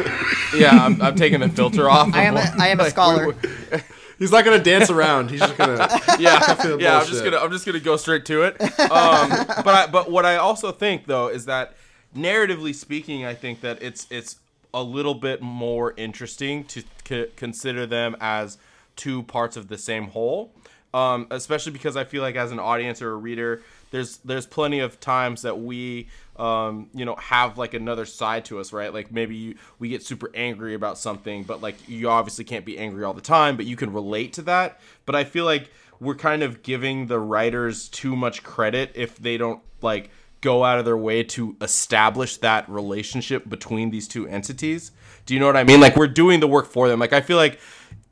[0.57, 2.15] yeah, I'm, I'm taking the filter off.
[2.15, 3.27] I am a, I am a Like, scholar.
[3.29, 3.33] we-
[3.73, 3.79] we-
[4.17, 5.29] He's not gonna dance around.
[5.31, 5.77] He's just gonna.
[6.21, 7.01] yeah, feel yeah.
[7.01, 8.61] I'm just gonna I'm just gonna go straight to it.
[8.63, 11.75] Um, but I, but what I also think though is that
[12.17, 14.37] narratively speaking, I think that it's it's
[14.75, 18.59] a little bit more interesting to c- consider them as
[18.97, 20.53] two parts of the same whole.
[20.93, 24.79] Um, especially because I feel like as an audience or a reader, there's there's plenty
[24.79, 28.95] of times that we um, you know have like another side to us, right?
[28.95, 32.79] Like maybe you, we get super angry about something, but like you obviously can't be
[32.79, 34.81] angry all the time, but you can relate to that.
[35.05, 39.37] But I feel like we're kind of giving the writers too much credit if they
[39.37, 40.11] don't like
[40.45, 44.93] go out of their way to establish that relationship between these two entities.
[45.25, 45.81] Do you know what I mean?
[45.81, 47.01] Like we're doing the work for them.
[47.01, 47.59] Like I feel like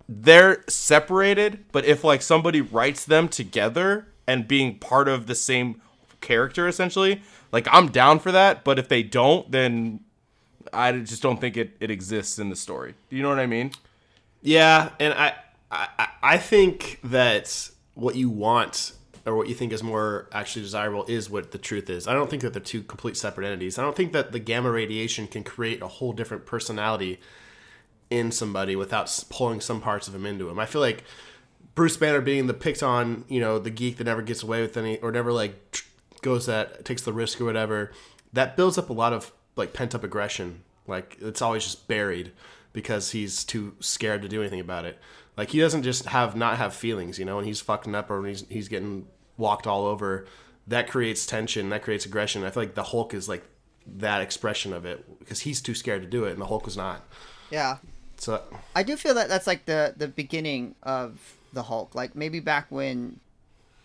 [0.09, 5.83] they're separated, but if like somebody writes them together and being part of the same
[6.23, 7.23] character essentially,
[7.53, 10.01] like I'm down for that, but if they don't, then
[10.73, 12.95] I just don't think it, it exists in the story.
[13.11, 13.73] Do you know what I mean?
[14.41, 15.35] Yeah, and I,
[15.71, 18.93] I I think that what you want
[19.25, 22.09] or what you think is more actually desirable is what the truth is.
[22.09, 23.79] I don't think that they're two complete separate entities.
[23.79, 27.21] I don't think that the gamma radiation can create a whole different personality
[28.11, 30.59] in somebody without pulling some parts of him into him.
[30.59, 31.05] I feel like
[31.75, 34.77] Bruce Banner being the picked on, you know, the geek that never gets away with
[34.77, 35.85] any or never like
[36.21, 37.93] goes that takes the risk or whatever.
[38.33, 40.63] That builds up a lot of like pent up aggression.
[40.87, 42.33] Like it's always just buried
[42.73, 44.99] because he's too scared to do anything about it.
[45.37, 48.21] Like he doesn't just have not have feelings, you know, and he's fucking up or
[48.21, 49.07] when he's he's getting
[49.37, 50.27] walked all over.
[50.67, 51.71] That creates tension.
[51.71, 52.45] That creates aggression.
[52.45, 53.45] I feel like the Hulk is like
[53.87, 56.77] that expression of it because he's too scared to do it, and the Hulk was
[56.77, 57.03] not.
[57.51, 57.79] Yeah.
[58.17, 58.43] So
[58.77, 61.19] I do feel that that's like the the beginning of
[61.53, 61.95] the Hulk.
[61.95, 63.19] Like maybe back when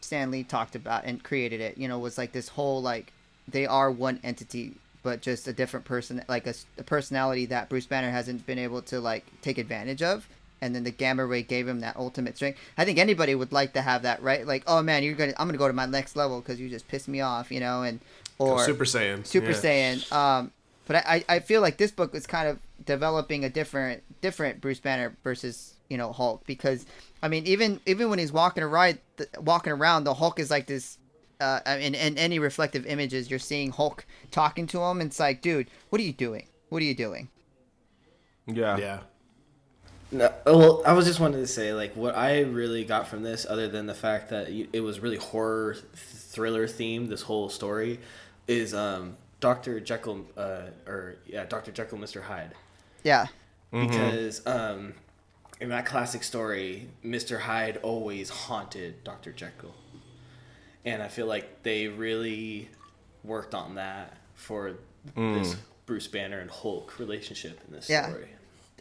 [0.02, 3.12] Stan Lee talked about and created it, you know, was like this whole like
[3.48, 4.74] they are one entity,
[5.04, 8.82] but just a different person, like a, a personality that Bruce Banner hasn't been able
[8.84, 10.28] to like take advantage of.
[10.62, 12.60] And then the gamma ray gave him that ultimate strength.
[12.78, 14.46] I think anybody would like to have that, right?
[14.46, 16.88] Like, oh man, you're gonna, I'm gonna go to my next level because you just
[16.88, 18.00] pissed me off, you know, and
[18.40, 19.26] or Super Saiyan.
[19.26, 19.94] Super yeah.
[19.96, 20.12] Saiyan.
[20.12, 20.52] Um,
[20.88, 24.80] but I, I feel like this book is kind of developing a different different Bruce
[24.80, 26.86] Banner versus you know Hulk because
[27.22, 29.00] I mean even even when he's walking around
[29.40, 30.98] walking around the Hulk is like this.
[31.40, 35.44] Uh, in, in any reflective images, you're seeing Hulk talking to him, and it's like,
[35.44, 36.48] dude, what are you doing?
[36.70, 37.30] What are you doing?
[38.48, 38.76] Yeah.
[38.78, 39.00] Yeah.
[40.10, 43.46] No, well, I was just wanting to say, like, what I really got from this,
[43.48, 48.00] other than the fact that it was really horror thriller themed, this whole story,
[48.48, 52.54] is um, Doctor Jekyll, uh, or yeah, Doctor Jekyll, Mister Hyde,
[53.04, 53.28] Yeah,
[53.72, 54.94] because um,
[55.60, 59.76] in that classic story, Mister Hyde always haunted Doctor Jekyll,
[60.86, 62.70] and I feel like they really
[63.26, 64.76] worked on that for
[65.16, 68.08] this Bruce Banner and Hulk relationship in this Yeah.
[68.08, 68.30] story.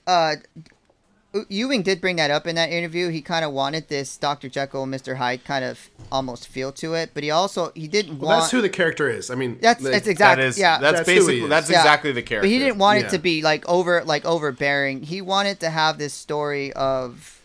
[0.07, 0.37] uh,
[1.49, 3.09] Ewing did bring that up in that interview.
[3.09, 7.11] He kind of wanted this Doctor Jekyll, Mister Hyde kind of almost feel to it,
[7.15, 8.41] but he also he didn't Well, want.
[8.43, 9.31] that's who the character is.
[9.31, 10.59] I mean, that's like, that's exactly is.
[10.59, 10.79] yeah.
[10.79, 11.41] That's, That's who he basically.
[11.43, 11.49] is.
[11.49, 11.79] That's Yeah.
[11.81, 12.47] exactly the character.
[12.47, 15.03] But he didn't want it to be like over like overbearing.
[15.03, 17.41] He wanted to have this story of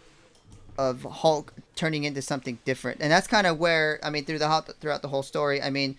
[0.78, 4.48] of Hulk turning into something different, and that's kind of where I mean through the
[4.50, 5.62] ho- throughout the whole story.
[5.62, 5.98] I mean,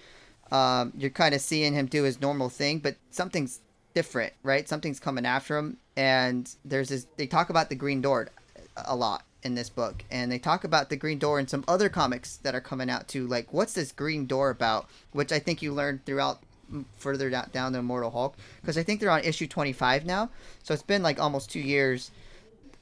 [0.50, 3.60] um, you're kind of seeing him do his normal thing, but something's
[3.94, 4.68] different, right?
[4.68, 7.06] Something's coming after him, and there's this.
[7.16, 8.30] They talk about the Green Door
[8.76, 11.88] a lot in this book, and they talk about the Green Door in some other
[11.88, 13.26] comics that are coming out too.
[13.26, 14.88] Like, what's this Green Door about?
[15.12, 16.38] Which I think you learned throughout
[16.72, 20.30] mm, further down, down the Immortal Hulk, because I think they're on issue 25 now.
[20.62, 22.10] So it's been like almost two years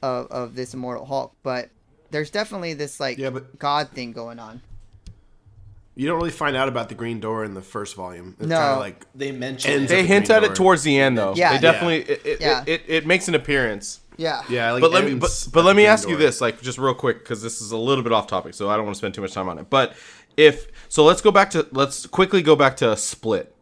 [0.01, 1.69] of, of this Immortal Hulk, but
[2.11, 4.61] there's definitely this like Yeah, but- God thing going on.
[5.95, 8.35] You don't really find out about the Green Door in the first volume.
[8.39, 8.55] It's No.
[8.57, 9.91] kind of like They mentioned Ends.
[9.91, 11.33] They hint Green at it towards the end, though.
[11.35, 11.53] Yeah.
[11.53, 12.01] They definitely.
[12.01, 12.63] It, it, Yeah.
[12.65, 13.99] it, it, it makes an appearance.
[14.17, 14.43] Yeah.
[14.49, 16.77] yeah, like but let me but, but let me Green ask you this like just
[16.77, 18.97] real quick because this is a little bit off topic so i don't want to
[18.99, 19.95] spend too much time on it but
[20.37, 23.55] if so let's go back to let's quickly go back to split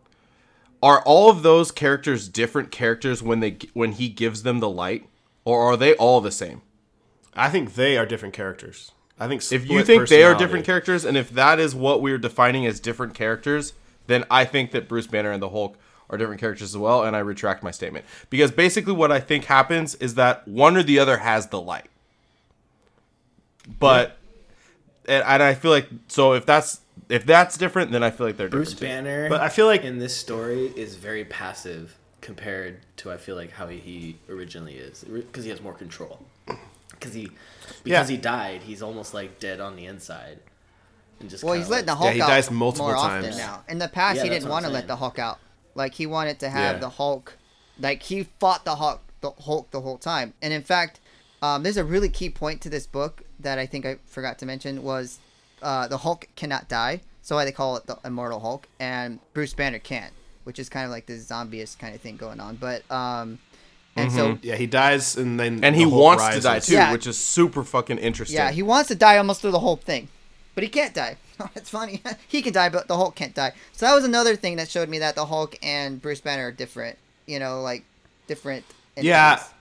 [0.83, 5.07] are all of those characters different characters when they when he gives them the light
[5.45, 6.61] or are they all the same
[7.35, 8.91] I think they are different characters.
[9.19, 12.17] I think if you think they are different characters and if that is what we're
[12.17, 13.73] defining as different characters
[14.07, 15.77] then i think that bruce banner and the hulk
[16.09, 19.45] are different characters as well and i retract my statement because basically what i think
[19.45, 21.87] happens is that one or the other has the light
[23.79, 24.17] but
[25.07, 28.37] and, and i feel like so if that's if that's different then i feel like
[28.37, 29.03] they're Bruce different too.
[29.03, 33.35] Banner, But I feel like- in this story is very passive compared to I feel
[33.35, 36.19] like how he originally is because he has more control.
[36.99, 37.25] Because he
[37.83, 38.15] because Yeah.
[38.15, 40.39] he died, he's almost like dead on the inside.
[41.19, 43.25] And just Well, he's letting the like- Hulk he out dies multiple more times.
[43.27, 43.63] often now.
[43.67, 45.39] In the past, Yeah, he didn't want to let the Hulk out.
[45.75, 46.79] Like he wanted to have Yeah.
[46.79, 47.37] the Hulk,
[47.79, 50.33] like he fought the Hulk, the Hulk the whole time.
[50.41, 50.99] And in fact,
[51.41, 54.45] um, there's a really key point to this book that I think I forgot to
[54.45, 55.19] mention was
[55.61, 59.53] uh, the Hulk cannot die, so why they call it the Immortal Hulk, and Bruce
[59.53, 60.13] Banner can't,
[60.45, 62.55] which is kind of like the zombie kind of thing going on.
[62.55, 63.39] But um,
[64.03, 66.73] and so Yeah, he dies and then and the he Hulk wants to die too
[66.73, 66.91] Yeah.
[66.91, 70.07] which is super fucking interesting Yeah, he wants to die almost through the whole thing,
[70.55, 71.17] but he can't die.
[71.55, 72.01] it's funny.
[72.27, 73.53] he can die, but the Hulk can't die.
[73.73, 76.51] So that was another thing that showed me that the Hulk and Bruce Banner are
[76.51, 76.97] different.
[77.27, 77.83] You know, like
[78.27, 78.65] different.
[78.97, 79.31] Yeah.
[79.33, 79.53] entities.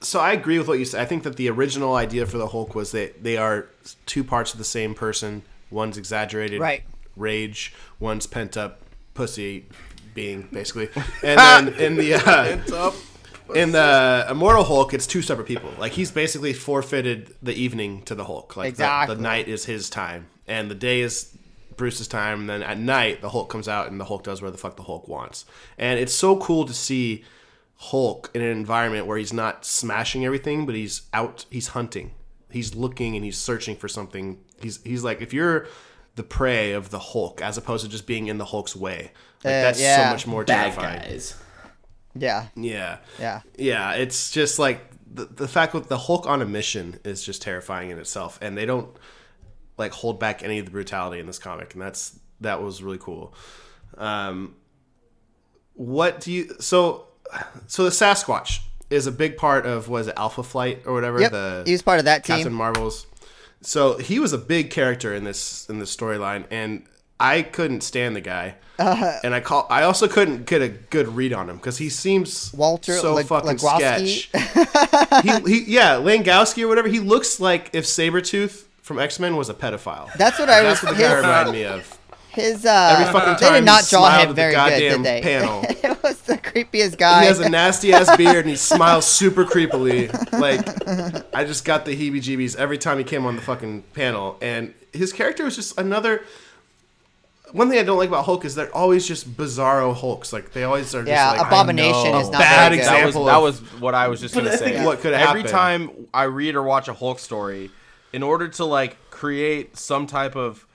[0.00, 1.00] So I agree with what you said.
[1.00, 3.68] I think that the original idea for the Hulk was that they are
[4.06, 5.42] two parts of the same person.
[5.70, 6.82] One's exaggerated Right.
[7.16, 8.80] rage, one's pent up
[9.14, 9.64] pussy
[10.14, 10.88] being basically.
[11.22, 12.92] And then in the uh,
[13.54, 15.70] in the Immortal Hulk, it's two separate people.
[15.78, 18.56] Like he's basically forfeited the evening to the Hulk.
[18.56, 19.16] Like the- Exactly.
[19.16, 21.36] the, night is his time, and the day is
[21.76, 22.40] Bruce's time.
[22.40, 24.76] And then at night, the Hulk comes out, and the Hulk does where the fuck
[24.76, 25.44] the Hulk wants.
[25.78, 27.24] And it's so cool to see
[27.76, 31.44] Hulk in an environment where he's not smashing everything, but he's out.
[31.50, 32.12] He's hunting.
[32.50, 34.38] He's looking and he's searching for something.
[34.62, 35.66] He's he's like if you're
[36.14, 39.10] the prey of the Hulk as opposed to just being in the Hulk's way.
[39.44, 40.06] Like Uh, that's yeah.
[40.06, 41.00] so much more bad terrifying.
[41.10, 41.34] guys.
[42.18, 42.46] Yeah.
[42.56, 42.98] Yeah.
[43.18, 43.40] Yeah.
[43.56, 44.80] Yeah, it's just like
[45.12, 48.56] the, the fact that the Hulk on a mission is just terrifying in itself, and
[48.56, 48.94] they don't
[49.78, 52.98] like hold back any of the brutality in this comic, and that's that was really
[52.98, 53.34] cool.
[53.96, 54.56] Um,
[55.74, 57.08] what do you so
[57.66, 58.60] so the Sasquatch
[58.90, 61.82] is a big part of was it Alpha Flight or whatever Yep, the he was
[61.82, 62.36] part of that team.
[62.36, 63.06] Captain Marvels.
[63.62, 66.84] So he was a big character in this in this storyline, and
[67.18, 68.54] I couldn't stand the guy.
[68.78, 69.20] Uh-huh.
[69.24, 69.66] and I call.
[69.70, 73.24] I also couldn't get a good read on him because he seems Walter so Lag-
[73.26, 74.28] fucking Lagowski?
[74.28, 75.22] sketch.
[75.46, 76.86] he, he, yeah, Langowski or whatever.
[76.88, 80.12] He looks like if Sabretooth from X Men was a pedophile.
[80.18, 80.90] That's what I That's was.
[80.90, 81.98] what the guy reminded me of.
[82.28, 85.04] his uh, Every fucking they time did he not draw him very good, goddamn did
[85.04, 85.20] they?
[85.22, 85.62] panel.
[85.68, 87.22] it was the creepiest guy.
[87.22, 90.12] He has a nasty ass beard and he smiles super creepily.
[90.38, 94.36] Like I just got the heebie-jeebies every time he came on the fucking panel.
[94.42, 96.22] And his character was just another.
[97.52, 100.32] One thing I don't like about Hulk is they're always just bizarro Hulks.
[100.32, 101.04] Like they always are.
[101.06, 102.86] Yeah, just like, Abomination is not Bad very good.
[102.86, 104.84] that was example that was what I was just But gonna I think say.
[104.84, 105.52] what could Every happen.
[105.52, 107.70] time I read or watch a Hulk story,
[108.12, 110.66] in order to like create some type of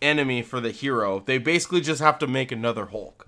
[0.00, 3.23] enemy for the hero, they basically just have to make another Hulk.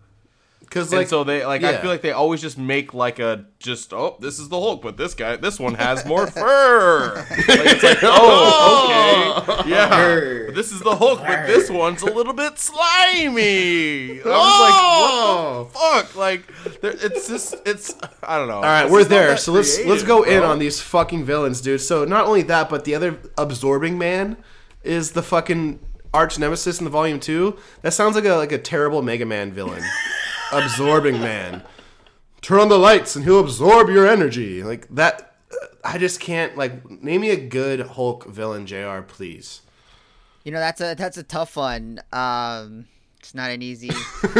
[0.60, 3.46] Because and like so they like I feel like they always just make like a
[3.58, 7.14] just oh this is the Hulk but this guy this one has more fur.
[7.30, 12.12] like, it's like oh, oh okay yeah this is the Hulk but this one's a
[12.12, 14.20] little bit slimy.
[14.24, 18.56] I was like what the fuck like there, it's just it's I don't know.
[18.56, 19.36] All right, we're there.
[19.36, 20.66] So let's let's go in on these.
[20.66, 21.80] these fucking villains, dude.
[21.80, 24.36] So not only that, but the other absorbing man
[24.82, 25.78] is the fucking
[26.12, 27.56] arch nemesis in the volume two.
[27.82, 29.82] That sounds like a like a terrible Mega Man villain.
[30.52, 31.62] absorbing man.
[32.42, 34.62] Turn on the lights and he'll absorb your energy.
[34.62, 35.34] Like that.
[35.50, 39.00] uh, I just can't like name me a good Hulk villain, Jr.
[39.00, 39.62] Please.
[40.44, 42.00] You know, that's a that's a tough one.
[42.12, 42.86] Um,
[43.18, 43.90] it's not an easy.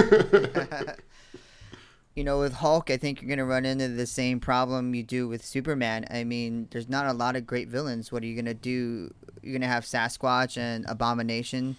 [2.15, 5.27] you know, with Hulk, I think you're gonna run into the same problem you do
[5.27, 6.07] with Superman.
[6.11, 8.13] I mean, there's not a lot of great villains.
[8.13, 9.13] What are you gonna do?
[9.43, 11.77] You're gonna have Sasquatch and Abomination,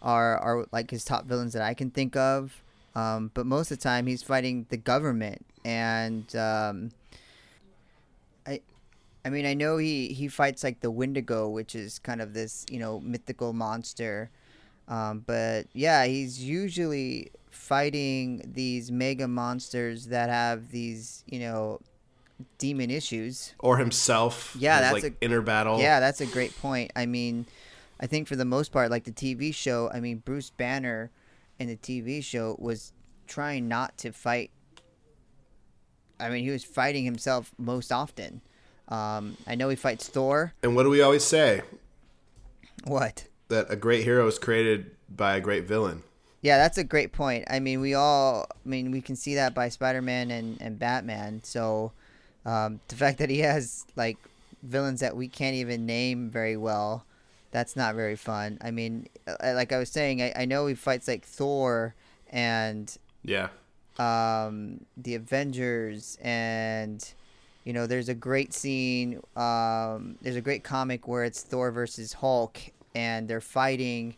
[0.00, 2.62] are are like his top villains that I can think of.
[2.96, 6.92] Um, but most of the time, he's fighting the government, and um,
[8.46, 8.60] I,
[9.24, 12.64] I mean, I know he he fights like the Wendigo, which is kind of this
[12.70, 14.30] you know mythical monster.
[14.86, 21.80] Um, but yeah, he's usually fighting these mega monsters that have these you know
[22.58, 23.54] demon issues.
[23.58, 24.54] Or himself.
[24.58, 25.80] Yeah, that's like a- inner battle.
[25.80, 26.92] Yeah, that's a great point.
[26.94, 27.46] I mean,
[28.00, 31.10] I think for the most part, like the TV show, I mean, Bruce Banner
[31.64, 32.92] in the TV show was
[33.26, 34.50] trying not to fight.
[36.20, 38.40] I mean, he was fighting himself most often.
[38.88, 40.54] Um, I know he fights Thor.
[40.62, 41.62] And what do we always say?
[42.84, 43.26] What?
[43.48, 46.02] That a great hero is created by a great villain.
[46.42, 47.44] Yeah, that's a great point.
[47.48, 50.78] I mean, we all, I mean, we can see that by Spider Man and, and
[50.78, 51.42] Batman.
[51.42, 51.92] So,
[52.44, 54.18] um, the fact that he has, like,
[54.62, 57.06] villains that we can't even name very well,
[57.54, 58.58] that's not very fun.
[58.60, 59.06] I mean,
[59.40, 61.94] like I was saying, I, I know he fights, like, Thor
[62.28, 62.92] and
[63.22, 63.48] Yeah.
[63.96, 66.98] um, the Avengers, and
[67.64, 69.20] you know, there's a great scene.
[69.36, 72.58] Um, there's a great comic where it's Thor versus Hulk,
[72.92, 74.16] and they're fighting.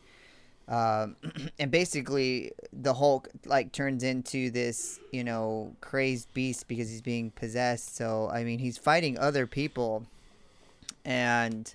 [0.66, 1.16] Um,
[1.59, 7.30] and basically, the Hulk like turns into this, you know, crazed beast because he's being
[7.32, 7.95] possessed.
[7.97, 10.07] So I mean, he's fighting other people,
[11.05, 11.72] and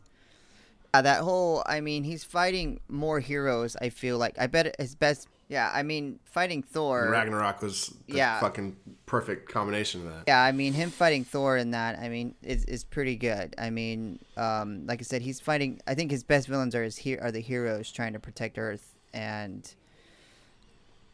[0.99, 5.27] that whole i mean he's fighting more heroes i feel like i bet his best
[5.47, 8.39] yeah i mean fighting thor Ragnarok was the Yeah.
[8.41, 8.75] fucking
[9.05, 10.23] perfect combination of that.
[10.27, 13.69] yeah i mean him fighting thor in that i mean is, is pretty good i
[13.69, 17.17] mean um like i said he's fighting i think his best villains are his he-
[17.17, 19.75] are the heroes trying to protect earth and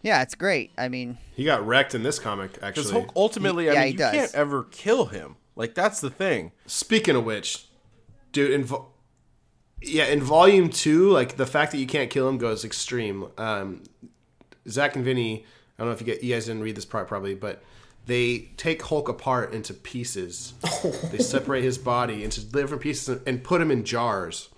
[0.02, 2.92] yeah it's great i mean He got wrecked in this comic, actually.
[2.92, 4.12] Hulk ultimately, He- I yeah, mean, he you does.
[4.14, 5.36] can't ever kill him.
[5.56, 6.52] Like that's the thing.
[6.68, 7.66] Speaking of which,
[8.32, 8.90] dude, in vo-
[9.82, 13.28] yeah, in volume two, like the fact that you can't kill him goes extreme.
[13.38, 13.84] Um,
[14.68, 15.46] Zach and Vinny,
[15.78, 17.62] I don't know if you get you guys didn't read this part probably, but
[18.08, 20.54] they take Hulk apart into pieces.
[21.12, 24.50] they separate his body into different pieces and- put him in jars.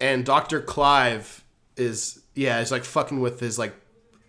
[0.00, 1.44] And Doctor Clive
[1.76, 3.74] is yeah, is like fucking with his like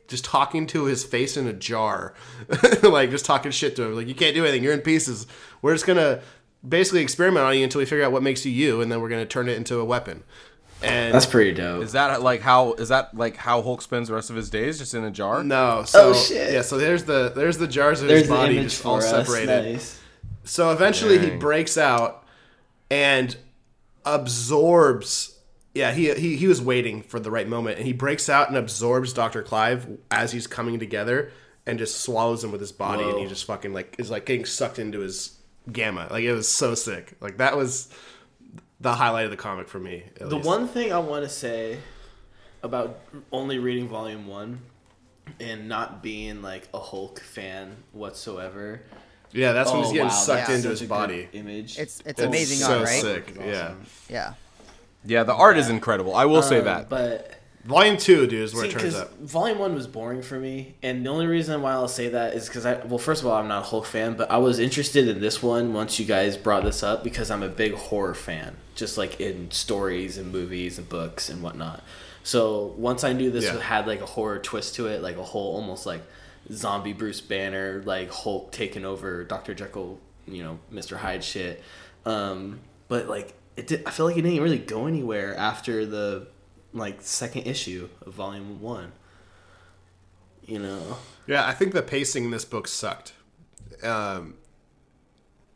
[0.08, 2.16] just talking to his face in a jar,
[2.82, 3.96] like just talking shit to him.
[3.96, 4.64] Like you can't do anything.
[4.64, 5.28] You're in pieces.
[5.62, 6.22] We're just gonna
[6.68, 9.10] basically experiment on you until we figure out what makes you you, and then we're
[9.10, 10.24] gonna turn it into a weapon.
[10.82, 11.84] And That's pretty dope.
[11.84, 12.74] Is that like how?
[12.74, 15.44] Is that like how Hulk spends the rest of his days, just in a jar?
[15.44, 16.54] no, so Oh, shit.
[16.54, 19.10] yeah, so there's the there's the jars of There's his body just all us.
[19.10, 19.74] separated.
[19.74, 20.00] Nice.
[20.46, 22.24] So eventually he breaks out
[22.90, 23.36] and
[24.06, 25.36] absorbs.
[25.76, 28.58] Yeah, he, he he was waiting for the right moment, and he breaks out and
[28.58, 31.32] absorbs Doctor Clive as he's coming together,
[31.66, 34.46] and just swallows him with his body, and he just fucking like is like getting
[34.46, 35.38] sucked into his
[35.72, 36.08] Gamma.
[36.10, 37.14] Like it was so sick.
[37.22, 37.90] Like that was
[38.80, 40.04] the highlight of the comic for me.
[40.18, 40.48] The least.
[40.48, 41.78] one thing I want to say
[42.64, 43.00] about
[43.32, 44.62] only reading volume one
[45.40, 48.82] and not being like a Hulk fan whatsoever.
[49.32, 51.30] yeah, that's when he's Oh, getting wow, sucked that's into such his body.
[51.34, 51.78] Image.
[51.78, 53.02] It's it's It's amazing so art, right?
[53.02, 53.36] sick.
[53.40, 53.74] Yeah,
[54.10, 54.34] Yeah.
[55.06, 56.14] Yeah, the art is incredible.
[56.16, 56.90] I will say Um, that.
[56.90, 57.39] But
[57.70, 59.18] volume two, dude, is where See, it turns up.
[59.20, 62.48] Volume One was boring for me, and the only reason why I'll say that is
[62.48, 65.08] because I, well, first of all, I'm not a Hulk fan, but I was interested
[65.08, 68.58] in this one once you guys brought this up because I'm a big horror fan,
[68.76, 71.84] just like in stories and movies and books and whatnot.
[72.24, 73.60] So once I knew this Yeah.
[73.60, 76.02] had like a horror twist to it, like a whole almost like
[76.52, 81.64] zombie Bruce Banner, like Hulk taking over Doctor Jekyll, you know, Mister Hyde shit.
[82.06, 86.28] Um, but like it, did, I feel like it didn't really go anywhere after the
[86.74, 88.92] like second issue of volume one.
[90.46, 90.98] You know,
[91.28, 93.14] Yeah, I think the pacing in this book sucked.
[93.84, 94.36] Um,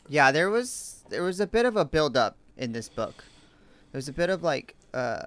[0.07, 3.24] Yeah, there was there was a bit of a build up in this book.
[3.91, 5.24] There was a bit of like uh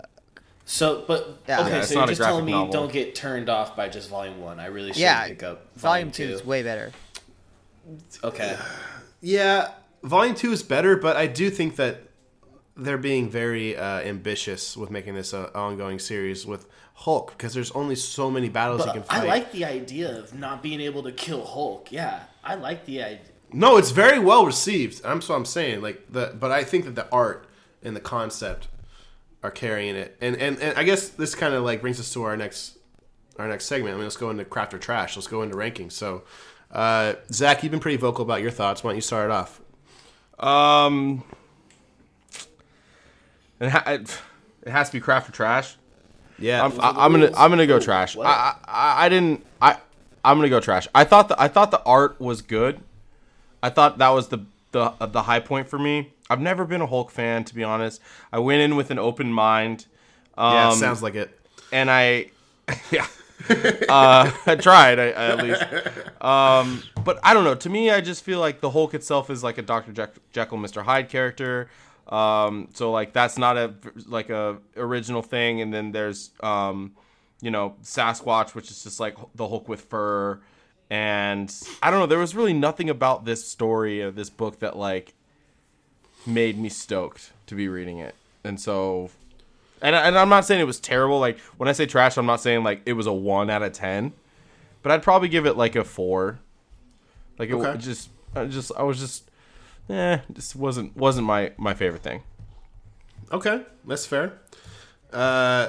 [0.64, 1.60] so but Yeah.
[1.62, 2.72] okay, Yeah, so you're just telling me novel.
[2.72, 4.60] don't get turned off by just volume one.
[4.60, 6.32] I really should yeah, pick up volume volume, 2 two.
[6.34, 6.92] is way better.
[8.24, 8.56] Okay,
[9.20, 9.70] yeah,
[10.02, 12.00] volume two is better, but I do think that
[12.76, 17.70] they're being very uh, ambitious with making this an ongoing series with Hulk because there's
[17.72, 19.22] only so many battles you can fight.
[19.22, 21.90] I like the idea of not being able to kill Hulk.
[21.90, 23.20] Yeah, I like the idea.
[23.52, 25.04] No, it's very well received.
[25.04, 27.46] I'm so I'm saying like the, but I think that the art
[27.82, 28.68] and the concept
[29.42, 32.22] are carrying it, and and, and I guess this kind of like brings us to
[32.24, 32.78] our next
[33.38, 33.94] our next segment.
[33.94, 35.16] I mean, let's go into craft or trash.
[35.16, 35.92] Let's go into rankings.
[35.92, 36.24] So,
[36.70, 38.82] uh, Zach, you've been pretty vocal about your thoughts.
[38.82, 39.60] Why don't you start it off?
[40.38, 41.24] Um,
[43.60, 44.18] it, ha- it,
[44.62, 45.76] it has to be craft or trash.
[46.38, 48.16] Yeah, I'm, I, I'm gonna I'm gonna go trash.
[48.16, 49.78] I, I I didn't I
[50.24, 50.86] I'm gonna go trash.
[50.94, 52.80] I thought the I thought the art was good.
[53.62, 54.40] I thought that was the
[54.72, 56.12] the the high point for me.
[56.28, 58.00] I've never been a Hulk fan to be honest.
[58.32, 59.86] I went in with an open mind.
[60.36, 61.30] Um, yeah, sounds like it.
[61.72, 62.30] and I,
[62.90, 63.06] yeah,
[63.88, 65.62] uh, I tried I, at least.
[66.22, 67.54] Um, but I don't know.
[67.54, 70.58] To me, I just feel like the Hulk itself is like a Doctor Jekyll, Jekyll,
[70.58, 71.70] Mister Hyde character.
[72.08, 73.74] Um, so like that's not a
[74.06, 75.60] like a original thing.
[75.60, 76.92] And then there's um,
[77.40, 80.38] you know Sasquatch, which is just like the Hulk with fur.
[80.88, 81.52] And
[81.82, 82.06] I don't know.
[82.06, 85.14] There was really nothing about this story or this book that like
[86.26, 88.14] made me stoked to be reading it.
[88.44, 89.10] And so
[89.82, 91.18] and, and I'm not saying it was terrible.
[91.18, 93.72] Like when I say trash, I'm not saying like it was a one out of
[93.72, 94.12] ten,
[94.82, 96.38] but I'd probably give it like a four.
[97.38, 97.76] Like it Okay.
[97.78, 99.25] just, I just, I was just,
[99.88, 102.22] eh, just wasn't wasn't my my favorite thing.
[103.32, 104.38] Okay, that's fair.
[105.12, 105.68] Uh,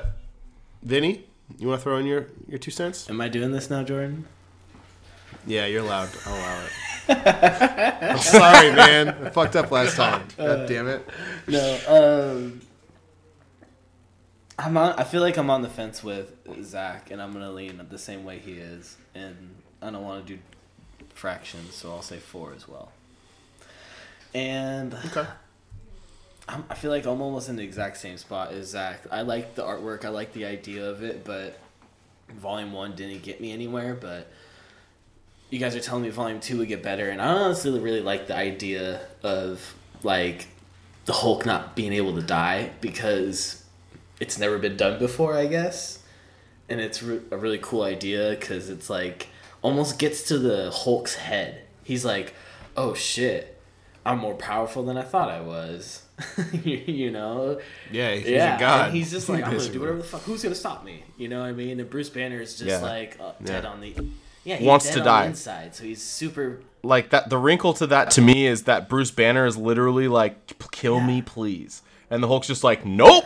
[0.83, 1.25] Vinny,
[1.57, 3.09] you want to throw in your your two cents?
[3.09, 4.25] Am I doing this now, Jordan?
[5.45, 6.09] Yeah, you're allowed.
[6.25, 6.71] I'll allow it.
[8.01, 9.09] I'm sorry, man.
[9.09, 10.27] I fucked up last time.
[10.37, 11.07] God damn it.
[11.47, 11.79] No.
[11.87, 12.61] Um,
[14.59, 14.93] I'm on.
[14.97, 18.25] I feel like I'm on the fence with Zach, and I'm gonna lean the same
[18.25, 20.39] way he is, and I don't want to do
[21.13, 22.91] fractions, so I'll say four as well.
[24.33, 25.25] And Okay.
[26.49, 29.01] I'm, I feel like I'm almost in the exact same spot as Zach.
[29.11, 30.05] I like the artwork.
[30.05, 31.59] I like the idea of it, but
[32.29, 33.95] Volume One didn't get me anywhere.
[33.99, 34.31] But
[35.49, 38.27] you guys are telling me Volume Two would get better, and I honestly really like
[38.27, 40.47] the idea of like
[41.05, 43.63] the Hulk not being able to die because
[44.19, 45.99] it's never been done before, I guess.
[46.69, 49.27] And it's re- a really cool idea because it's like
[49.61, 51.61] almost gets to the Hulk's head.
[51.83, 52.33] He's like,
[52.75, 53.56] "Oh shit,
[54.07, 56.01] I'm more powerful than I thought I was."
[56.63, 57.59] you, you know?
[57.91, 58.55] Yeah, he's yeah.
[58.57, 58.85] a god.
[58.87, 60.21] And he's just like, "I'm gonna do whatever the fuck.
[60.23, 61.79] Who's gonna stop me?" You know what I mean?
[61.79, 62.79] And Bruce Banner is just Yeah.
[62.79, 63.69] like uh, dead Yeah.
[63.69, 63.95] on the.
[64.43, 65.25] Yeah, he's Wants dead to on die.
[65.25, 69.11] Inside, so he's super Like that, the wrinkle to that to me is that Bruce
[69.11, 73.25] Banner is literally like, "Kill me, please," and the Hulk's just like, "Nope."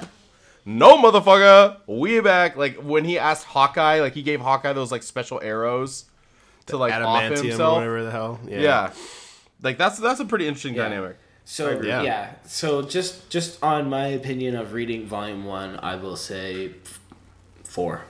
[0.65, 2.55] No motherfucker, we back.
[2.55, 6.05] Like when he asked Hawkeye, like he gave Hawkeye those like special arrows
[6.67, 7.75] to like off adamantium or himself.
[7.77, 8.39] whatever the hell.
[8.47, 8.59] Yeah.
[8.61, 8.91] Yeah.
[9.63, 10.83] Like that's that's a pretty interesting Yeah.
[10.89, 11.17] dynamic.
[11.45, 12.01] So yeah.
[12.03, 12.31] Yeah.
[12.45, 16.71] So just just on my opinion of reading volume one, I will say
[17.63, 18.03] four,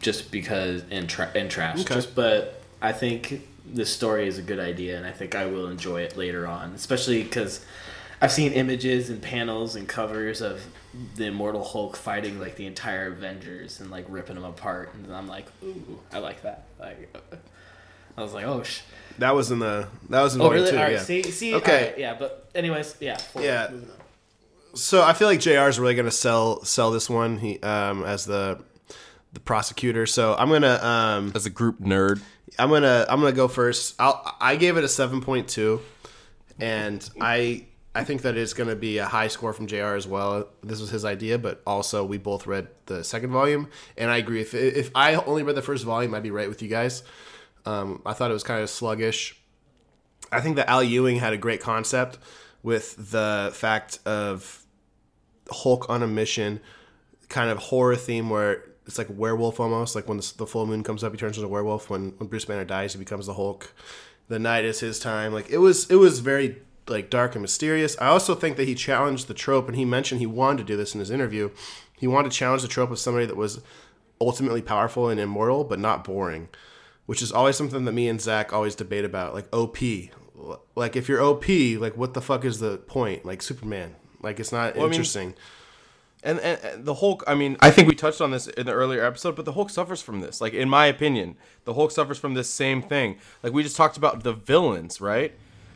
[0.00, 1.80] just because and tra- and trash.
[1.80, 1.94] Okay.
[1.94, 5.68] Just but I think this story is a good idea, and I think I will
[5.68, 7.64] enjoy it later on, especially because
[8.20, 10.62] I've seen images and panels and covers of
[11.16, 15.28] the Immortal Hulk fighting like the entire Avengers and like ripping them apart, and I'm
[15.28, 16.64] like, ooh, I like that.
[16.78, 17.38] Like, uh, uh.
[18.18, 18.80] I was like, oh sh.
[19.20, 20.70] That was in the that was in Oh volume really?
[20.72, 20.76] two.
[20.78, 20.92] All right.
[20.94, 21.02] yeah.
[21.02, 21.54] See, see.
[21.56, 21.78] Okay.
[21.84, 23.16] alright, yeah, but anyways, yeah.
[23.18, 23.42] Four.
[23.42, 23.70] Yeah.
[24.74, 25.68] So I feel like Jr.
[25.68, 27.38] is really gonna sell sell this one.
[27.38, 28.60] He um as the
[29.32, 30.06] the prosecutor.
[30.06, 32.20] So I'm gonna um As a group nerd,
[32.58, 33.94] I'm gonna I'm gonna go first.
[33.98, 35.80] I'll I gave it a seven point two.
[36.58, 37.64] and I
[37.94, 39.96] I think that it's going to be a high score from Jr.
[39.96, 40.46] as well.
[40.62, 43.66] This was his idea, but also we both read the second volume,
[43.98, 44.40] and I agree.
[44.40, 47.02] If if I only read the first volume, I'd be right with you guys.
[47.66, 49.40] Um, I thought it was kind of sluggish.
[50.32, 52.18] I think that Al Ewing had a great concept
[52.62, 54.64] with the fact of
[55.50, 56.60] Hulk on a mission,
[57.28, 59.94] kind of horror theme where it's like werewolf almost.
[59.94, 61.90] Like when the, full moon comes up, he turns into a werewolf.
[61.90, 63.72] When when Bruce Banner dies, he becomes the Hulk.
[64.28, 65.32] The night is his time.
[65.32, 67.96] Like it was it was very like dark and mysterious.
[68.00, 70.76] I also think that he challenged the trope, and he mentioned he wanted to do
[70.76, 71.50] this in his interview.
[71.96, 73.60] He wanted to challenge the trope of somebody that was
[74.20, 76.48] ultimately powerful and immortal, but not boring,
[77.10, 79.34] which is always something that me and Zach always debate about.
[79.34, 79.78] Like OP,
[80.76, 83.24] like if you're OP, like what the fuck is the point?
[83.24, 85.34] Like Superman, like it's not Well, I mean, interesting.
[86.22, 88.72] And, and, and the Hulk, I mean, I think we touched on this in the
[88.72, 90.40] earlier episode, but the Hulk suffers from this.
[90.40, 91.34] Like, in my opinion,
[91.64, 93.18] the Hulk suffers from this same thing.
[93.42, 95.32] Like, we just talked about the villains, right?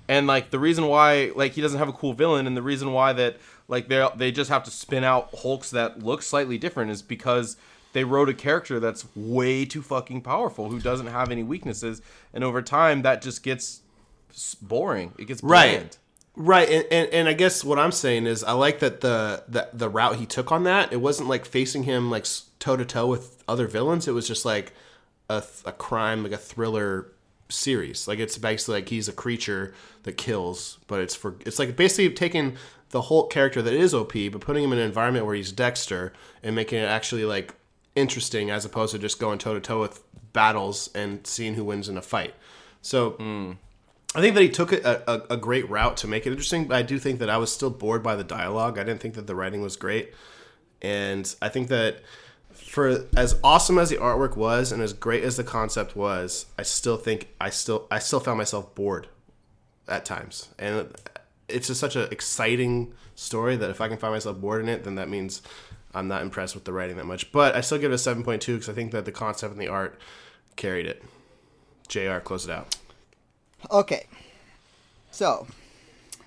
[0.07, 2.93] And like the reason why, like, he doesn't have a cool villain, and the reason
[2.93, 6.93] why that, like, they they just have to spin out Hulks that look slightly different
[6.93, 7.57] is because
[7.95, 12.03] they wrote a character that's way too fucking powerful, who doesn't have any weaknesses,
[12.35, 13.81] and over time that just gets
[14.61, 15.13] boring.
[15.19, 15.79] It gets Right.
[15.79, 15.97] bland.
[16.37, 19.69] Right, and, and, and I guess what I'm saying is I like that the, the
[19.73, 20.93] the route he took on that.
[20.93, 22.27] It wasn't like facing him like
[22.59, 24.09] toe to toe with other villains.
[24.09, 24.73] It was just like
[25.31, 27.13] a, th- a crime, like a thriller
[27.49, 28.09] series.
[28.09, 32.11] Like it's basically like he's a creature that kills, but it's for it's like basically
[32.13, 32.57] taking
[32.91, 36.13] the whole character that is OP, but putting him in an environment where he's Dexter
[36.43, 37.55] and making it actually like
[37.95, 41.89] interesting as opposed to just going toe to toe with battles and seeing who wins
[41.89, 42.35] in a fight.
[42.83, 43.17] So
[44.15, 46.77] I think that he took a, a, a great route to make it interesting, but
[46.77, 48.79] I do think that I was still bored by the dialogue.
[48.79, 50.13] I didn't think that the writing was great.
[50.83, 52.01] And I think that
[52.53, 56.63] for as awesome as the artwork was and as great as the concept was, I
[56.63, 59.09] still think I still I still found myself bored
[59.89, 60.49] at times.
[60.59, 60.95] And
[61.49, 64.85] it's just such an exciting story that if I can find myself bored in it,
[64.85, 65.43] then that means
[65.95, 67.31] I'm not impressed with the writing that much.
[67.33, 69.69] But I still give it a 7.2 because I think that the concept and the
[69.69, 69.99] art
[70.57, 71.03] carried it.
[71.89, 72.77] JR, close it out.
[73.71, 74.07] Okay.
[75.11, 75.47] So,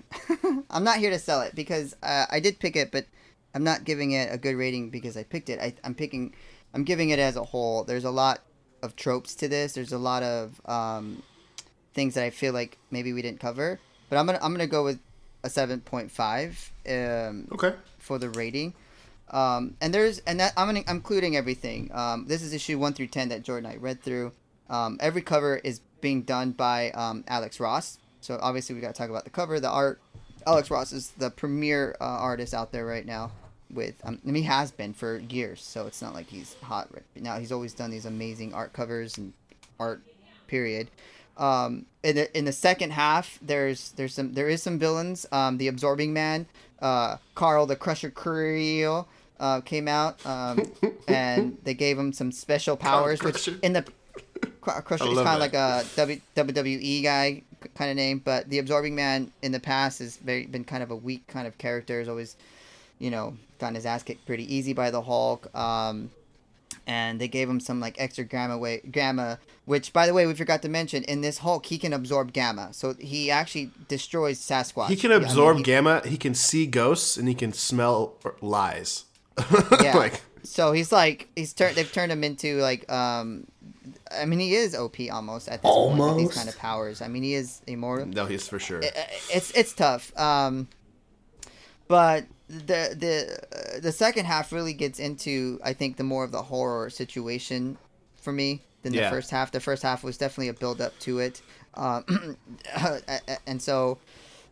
[0.70, 3.06] I'm not here to sell it because uh, I did pick it, but
[3.54, 5.60] I'm not giving it a good rating because I picked it.
[5.60, 6.34] I, I'm picking,
[6.74, 7.84] I'm giving it as a whole.
[7.84, 8.40] There's a lot
[8.82, 9.72] of tropes to this.
[9.72, 11.22] There's a lot of um,
[11.94, 13.78] things that I feel like maybe we didn't cover.
[14.08, 15.00] But I'm gonna I'm gonna go with
[15.44, 17.74] a 7.5 um, Okay.
[17.98, 18.72] for the rating.
[19.30, 21.90] Um, and there's and that I'm I'm including everything.
[21.92, 24.32] Um, this is issue one through ten that Jordan I read through.
[24.70, 27.98] Um, every cover is being done by um, Alex Ross.
[28.20, 30.00] So obviously we got to talk about the cover, the art.
[30.46, 33.32] Alex Ross is the premier uh, artist out there right now.
[33.70, 37.04] With um, I he has been for years, so it's not like he's hot right
[37.16, 37.38] now.
[37.38, 39.34] He's always done these amazing art covers and
[39.78, 40.00] art.
[40.46, 40.88] Period.
[41.36, 45.26] Um, in the in the second half, there's there's some there is some villains.
[45.30, 46.46] The Absorbing Man,
[46.80, 49.06] uh, Carl the Crusher Creel,
[49.40, 50.62] uh, came out, um,
[51.08, 53.22] and they gave him some special powers.
[53.22, 53.84] Which in the
[54.60, 57.42] Cr- Crusher is kind of like a w, WWE guy
[57.74, 60.90] kind of name, but the Absorbing Man in the past has very been kind of
[60.90, 61.98] a weak kind of character.
[61.98, 62.36] Has always,
[62.98, 65.54] you know, gotten his ass kicked pretty easy by the Hulk.
[65.56, 66.10] Um,
[66.86, 70.34] and they gave him some like extra gamma way gamma, which by the way we
[70.34, 74.88] forgot to mention in this Hulk he can absorb gamma, so he actually destroys Sasquatch.
[74.88, 76.02] He can Yeah, I mean, absorb he- gamma.
[76.06, 79.04] He can see ghosts, and he can smell lies.
[79.82, 79.96] Yeah.
[79.96, 83.46] like so he's like he's turned they've turned him into like um
[84.10, 87.02] I mean he is OP almost at this point with these kind of powers.
[87.02, 88.06] I mean he is immortal.
[88.06, 88.80] no, he's for sure.
[88.82, 90.16] It's it's tough.
[90.18, 90.68] Um
[91.86, 93.38] but the the
[93.76, 97.76] uh, the second half really gets into I think the more of the horror situation
[98.16, 99.04] for me than Yeah.
[99.10, 99.50] the first half.
[99.52, 101.42] The first half was definitely a build up to it.
[101.74, 102.36] Um
[103.46, 103.98] and so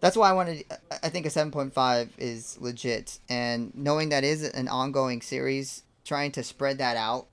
[0.01, 0.64] that's why I wanted.
[1.03, 5.82] I think a seven point five is legit, and knowing that is an ongoing series,
[6.05, 7.26] trying to spread that out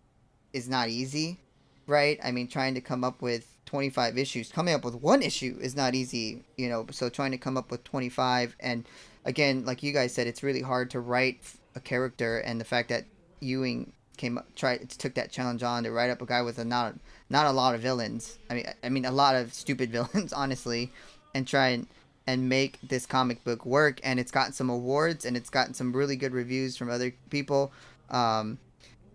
[0.54, 1.40] is not easy,
[1.88, 2.20] right?
[2.24, 5.58] I mean, trying to come up with twenty five issues, coming up with one issue
[5.62, 6.86] is not easy, you know.
[6.92, 8.86] So trying to come up with twenty five, and
[9.26, 11.42] again, like you guys said, it's really hard to write
[11.76, 13.06] a character, and the fact that
[13.42, 16.66] Ewing came up, tried took that challenge on to write up a guy with a
[16.66, 16.96] not
[17.30, 18.38] not a lot of villains.
[18.50, 20.92] I mean, I mean a lot of stupid villains, honestly,
[21.34, 21.88] and try and
[22.28, 24.00] and make this comic book work.
[24.04, 27.72] And it's gotten some awards, and it's gotten some really good reviews from other people.
[28.10, 28.58] Um,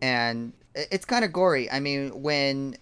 [0.02, 1.70] and it's kind of gory.
[1.70, 2.76] I mean, when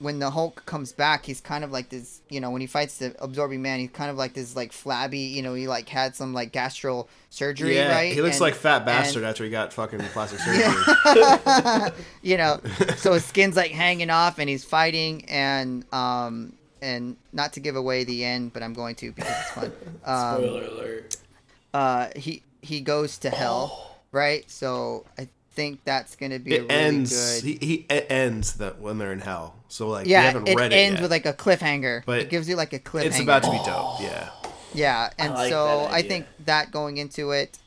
[0.00, 2.20] when the Hulk comes back, he's kind of like this.
[2.30, 5.18] You know, when he fights the absorbing man, he's kind of like this, like flabby.
[5.18, 8.12] You know, he like had some like gastro surgery, yeah, right?
[8.12, 11.92] he looks And- like fat and- bastard after he got fucking plastic surgery.
[12.22, 12.60] you know,
[12.96, 16.52] so his skin's like hanging off, and he's fighting, and um,
[16.82, 19.72] and not to give away the end, but I'm going to because it's fun.
[20.04, 21.16] Um, Spoiler alert.
[21.74, 24.48] uh, he he goes to hell, right?
[24.50, 27.10] So I think that's gonna be a It really ends.
[27.42, 27.44] good.
[27.44, 29.54] He, he it ends that when they're in hell.
[29.68, 31.02] So like, we yeah, haven't it read ends it yet.
[31.02, 32.04] with like a cliffhanger.
[32.06, 33.04] But it gives you like a cliffhanger.
[33.04, 34.00] it's about to be dope.
[34.00, 34.30] Yeah.
[34.74, 37.58] Yeah, and like so I think that going into it,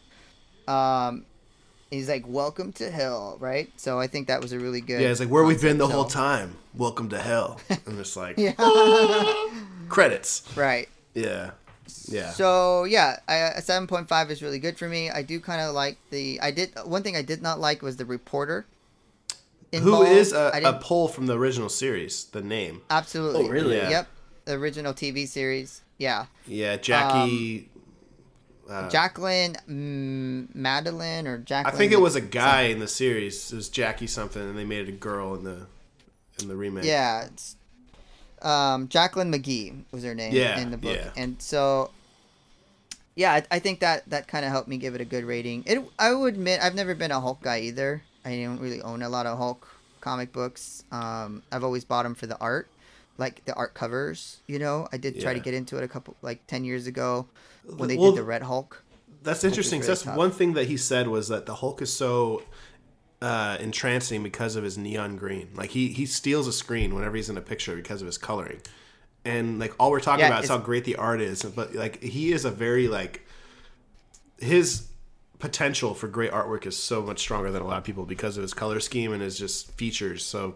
[0.67, 1.25] um,
[1.91, 3.69] he's like, "Welcome to hell," right?
[3.77, 4.99] So I think that was a really good.
[5.01, 6.55] Yeah, it's like where we've been the concept, whole time.
[6.73, 7.59] Welcome to hell.
[7.85, 8.53] And it's like Yeah,
[9.89, 10.43] credits.
[10.55, 10.89] right.
[11.13, 11.51] Yeah.
[12.07, 12.29] Yeah.
[12.31, 15.09] So yeah, I, a seven point five is really good for me.
[15.09, 16.39] I do kind of like the.
[16.41, 18.65] I did one thing I did not like was the reporter.
[19.71, 20.09] Who involved.
[20.09, 22.25] is a, I a didn't- poll from the original series?
[22.25, 22.81] The name.
[22.89, 23.45] absolutely?
[23.45, 23.77] Oh, really?
[23.77, 23.89] Yeah.
[23.89, 24.07] Yep,
[24.45, 25.81] the original TV series.
[25.97, 27.69] Yeah, Yeah, Jackie.
[27.70, 27.70] Um,
[28.89, 31.67] Jacqueline mm, Madeline or Jack?
[31.67, 33.51] I think it was a guy in the series.
[33.51, 35.67] It was Jackie something, and they made it a girl in the
[36.41, 36.85] in the remake.
[36.85, 37.55] Yeah, it's,
[38.41, 41.11] um, Jacqueline McGee was her name Yeah, in the book, yeah.
[41.15, 41.91] and so
[43.15, 45.63] yeah, I, I think that that kind of helped me give it a good rating.
[45.65, 48.01] It I would admit I've never been a Hulk guy either.
[48.23, 49.67] I don't really own a lot of Hulk
[49.99, 50.83] comic books.
[50.91, 52.67] Um, I've always bought them for the art,
[53.17, 54.39] like the art covers.
[54.47, 57.27] You know, I did try to get into it a couple like ten years ago
[57.65, 58.83] when they Well, did the Red Hulk.
[59.23, 59.79] That's interesting.
[59.79, 60.17] really That's tough.
[60.17, 62.43] one thing that he said was that the Hulk is so
[63.21, 65.49] uh, entrancing because of his neon green.
[65.55, 68.61] Like he he steals a screen whenever he's in a picture because of his coloring,
[69.23, 71.43] and like all we're talking Yeah, about is how great the art is.
[71.43, 73.25] But like he is a very like
[74.39, 74.87] his
[75.39, 78.43] potential for great artwork is so much stronger than a lot of people because of
[78.43, 80.23] his color scheme and his just features.
[80.25, 80.55] So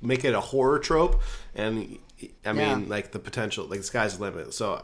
[0.00, 1.20] make it a horror trope
[1.54, 1.98] and
[2.44, 2.84] I mean Yeah.
[2.88, 4.54] like the potential like the sky's the limit.
[4.54, 4.82] So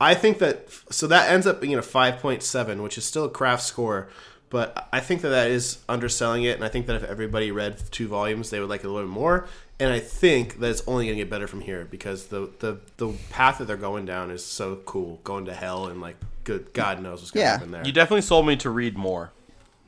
[0.00, 3.62] I think that so that ends up being a 5.7 which is still a craft
[3.62, 4.08] score
[4.50, 7.80] but I think that that is underselling it and I think that if everybody read
[7.90, 9.46] two volumes they would like it a little bit more
[9.80, 12.78] and I think that it's only going to get better from here because the, the
[12.98, 16.72] the path that they're going down is so cool going to hell and like good
[16.72, 17.52] god knows what's going to Yeah.
[17.52, 17.86] happen there.
[17.86, 19.30] You definitely sold me to read more.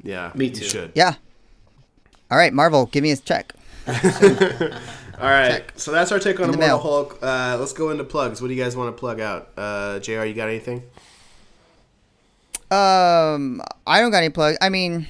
[0.03, 0.31] yeah.
[0.35, 0.65] Me you too.
[0.65, 0.93] should.
[0.95, 1.15] Yeah.
[2.31, 3.53] All right, Marvel, give me a check.
[5.21, 6.79] All right, so that's our take on In the Immortal.
[6.81, 7.19] Hulk.
[7.23, 8.43] Uh, let's go into plugs.
[8.43, 9.51] What do you guys want to plug out?
[9.57, 10.83] Uh, Jr, you got anything?
[12.71, 14.57] Um, I don't got any plug.
[14.61, 15.07] I mean,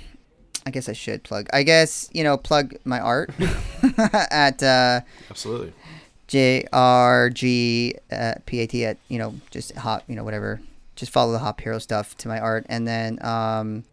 [0.66, 1.46] I guess I should plug.
[1.52, 3.30] I guess you know, plug my art
[3.98, 5.00] at uh,
[5.30, 5.72] Absolutely.
[6.28, 10.60] JRG uh, PAT at you know just hop you know whatever.
[10.96, 13.84] Just follow the Hop Hero stuff to my art, and then um,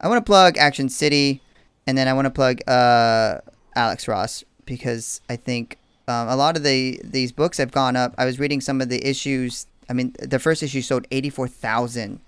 [0.00, 1.42] I want to plug Action City,
[1.86, 3.38] and then I want to plug uh
[3.76, 8.14] Alex Ross because I think um, a lot of the these books have gone up.
[8.16, 9.66] I was reading some of the issues.
[9.88, 12.20] I mean, the first issue sold eighty four thousand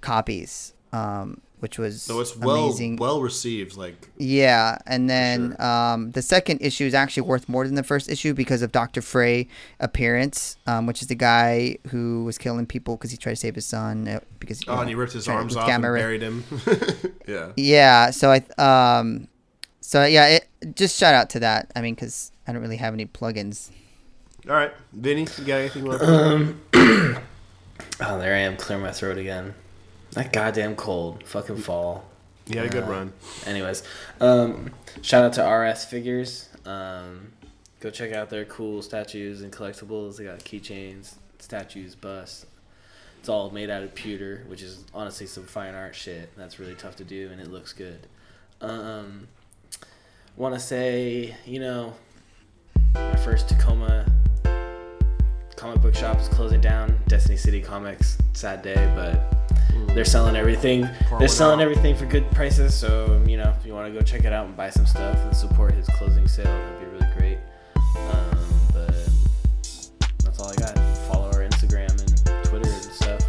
[0.00, 2.96] copies, um, which was So it's well amazing.
[2.96, 3.76] well received.
[3.76, 8.08] Like Yeah, and then um, the second issue is actually worth more than the first
[8.08, 9.48] issue because of Doctor Frey
[9.80, 13.54] appearance, um, which is the guy who was killing people because he tried to save
[13.54, 14.08] his son.
[14.08, 16.42] uh, Because oh, know, and he ripped his arms off and buried him.
[17.28, 17.52] yeah.
[17.56, 18.40] Yeah, so I
[18.98, 19.28] um,
[19.86, 21.70] so yeah, it, just shout out to that.
[21.76, 23.70] I mean, because I don't really have any plugins.
[24.48, 25.84] All right, Vinny, you got anything?
[25.84, 25.92] you?
[25.92, 29.54] Um, oh, there I am, clear my throat again.
[30.12, 32.04] That goddamn cold, fucking fall.
[32.46, 33.12] Yeah, had a good Uh, run.
[33.46, 33.82] Anyways,
[34.20, 34.72] um,
[35.02, 36.48] shout out to RS Figures.
[36.64, 37.32] Um,
[37.80, 40.16] go check out their cool statues and collectibles.
[40.16, 42.46] They got keychains, statues, busts.
[43.20, 46.34] It's all made out of pewter, which is honestly some fine art shit.
[46.36, 48.06] That's really tough to do, and it looks good.
[48.60, 49.28] Um,
[50.36, 51.94] Want to say, you know,
[52.94, 54.04] my first Tacoma
[55.54, 56.98] comic book shop is closing down.
[57.06, 58.18] Destiny City Comics.
[58.32, 60.88] Sad day, but they're selling everything.
[61.20, 62.74] They're selling everything for good prices.
[62.74, 65.16] So you know, if you want to go check it out and buy some stuff
[65.18, 67.38] and support his closing sale, that'd be really great.
[67.76, 68.38] Um,
[68.72, 69.90] but
[70.24, 70.76] that's all I got.
[71.06, 73.20] Follow our Instagram and Twitter and stuff.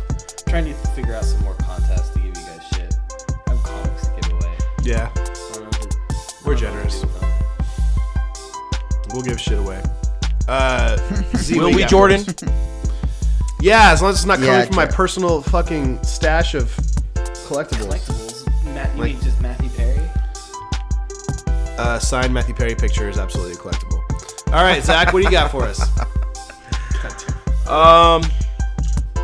[0.48, 2.96] trying to figure out some more contests to give you guys shit.
[3.48, 4.58] I have comics to give away.
[4.84, 5.14] Yeah,
[6.46, 7.02] We're don't know what to generous.
[7.02, 7.32] do with them.
[9.14, 9.82] we'll give shit away.
[10.48, 10.98] Uh,
[11.38, 12.22] Z, Will you we, got for Jordan?
[12.22, 12.36] us?
[13.62, 14.94] Yeah, as long as it's not coming Yeah, from my sure.
[14.94, 16.66] personal fucking stash of
[17.48, 17.88] collectibles.
[17.88, 18.66] Collectibles.
[18.74, 20.02] Matt, you Like- mean just Matthew Perry?
[21.78, 24.00] Uh, signed Matthew Perry picture is absolutely a collectible.
[24.54, 25.82] All right, Zach, what do you got for us?
[27.68, 28.22] Um,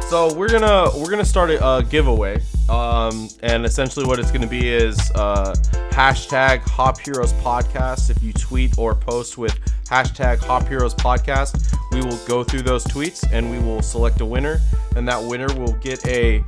[0.09, 2.41] so we're gonna we're gonna start a uh, giveaway.
[2.69, 5.53] Um, and essentially what it's gonna be is uh,
[5.91, 8.09] hashtag Hop Heroes Podcast.
[8.09, 12.83] If you tweet or post with hashtag Hop Heroes Podcast, we will go through those
[12.85, 14.59] tweets and we will select a winner,
[14.95, 16.43] and that winner will get a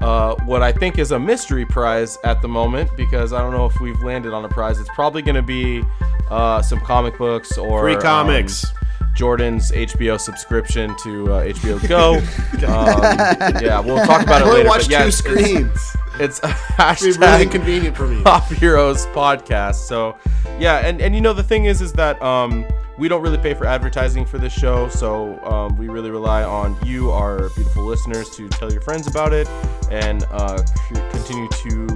[0.00, 3.66] uh, what I think is a mystery prize at the moment because I don't know
[3.66, 4.78] if we've landed on a prize.
[4.78, 5.82] It's probably going to be
[6.30, 8.66] uh, some comic books or Free um, comics.
[9.16, 12.14] Jordan's HBO subscription to uh, HBO Go.
[12.66, 14.68] um, yeah, we'll talk about it later.
[14.68, 15.96] watch but yeah, two screens.
[16.20, 18.22] It's, it's It'd really hashtag inconvenient for me.
[18.22, 19.76] Hop Heroes podcast.
[19.76, 20.16] So,
[20.58, 22.64] yeah, and and you know the thing is, is that um
[22.96, 26.76] we don't really pay for advertising for this show, so um, we really rely on
[26.86, 29.48] you, our beautiful listeners, to tell your friends about it
[29.90, 30.62] and uh,
[31.10, 31.88] continue to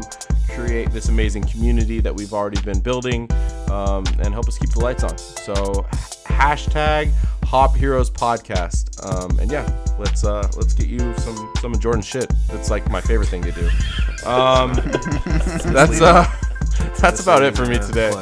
[0.50, 3.30] create this amazing community that we've already been building
[3.70, 5.16] um, and help us keep the lights on.
[5.16, 5.86] So,
[6.24, 7.12] hashtag
[7.48, 9.02] Hop Heroes podcast.
[9.02, 9.66] Um, and yeah,
[9.98, 12.30] let's uh, let's get you some some of Jordan's shit.
[12.48, 13.66] That's like my favorite thing to do.
[14.28, 14.74] Um,
[15.72, 16.30] that's uh,
[17.00, 18.12] that's about it for me today.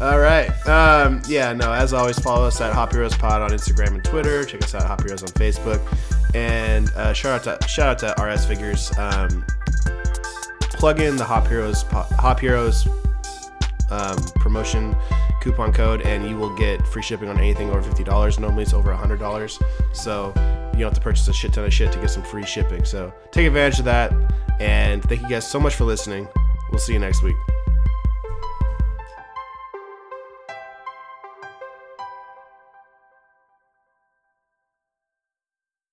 [0.00, 0.48] All right.
[0.68, 4.44] Um, yeah, no, as always, follow us at Hop Heroes Pod on Instagram and Twitter.
[4.44, 5.80] Check us out, at Hop Heroes on Facebook.
[6.32, 8.96] And uh, shout out to shout out to RS Figures.
[8.96, 9.44] Um,
[10.60, 12.86] plug in the Hop Heroes Hop Heroes
[13.90, 14.94] um, promotion
[15.44, 18.40] coupon code, and you will get free shipping on anything over fifty dollars.
[18.40, 19.60] Normally, it's over hundred dollars,
[19.92, 20.32] so
[20.72, 22.84] you don't have to purchase a shit ton of shit to get some free shipping.
[22.84, 24.12] So take advantage of that.
[24.60, 26.26] And thank you guys so much for listening.
[26.70, 27.36] We'll see you next week.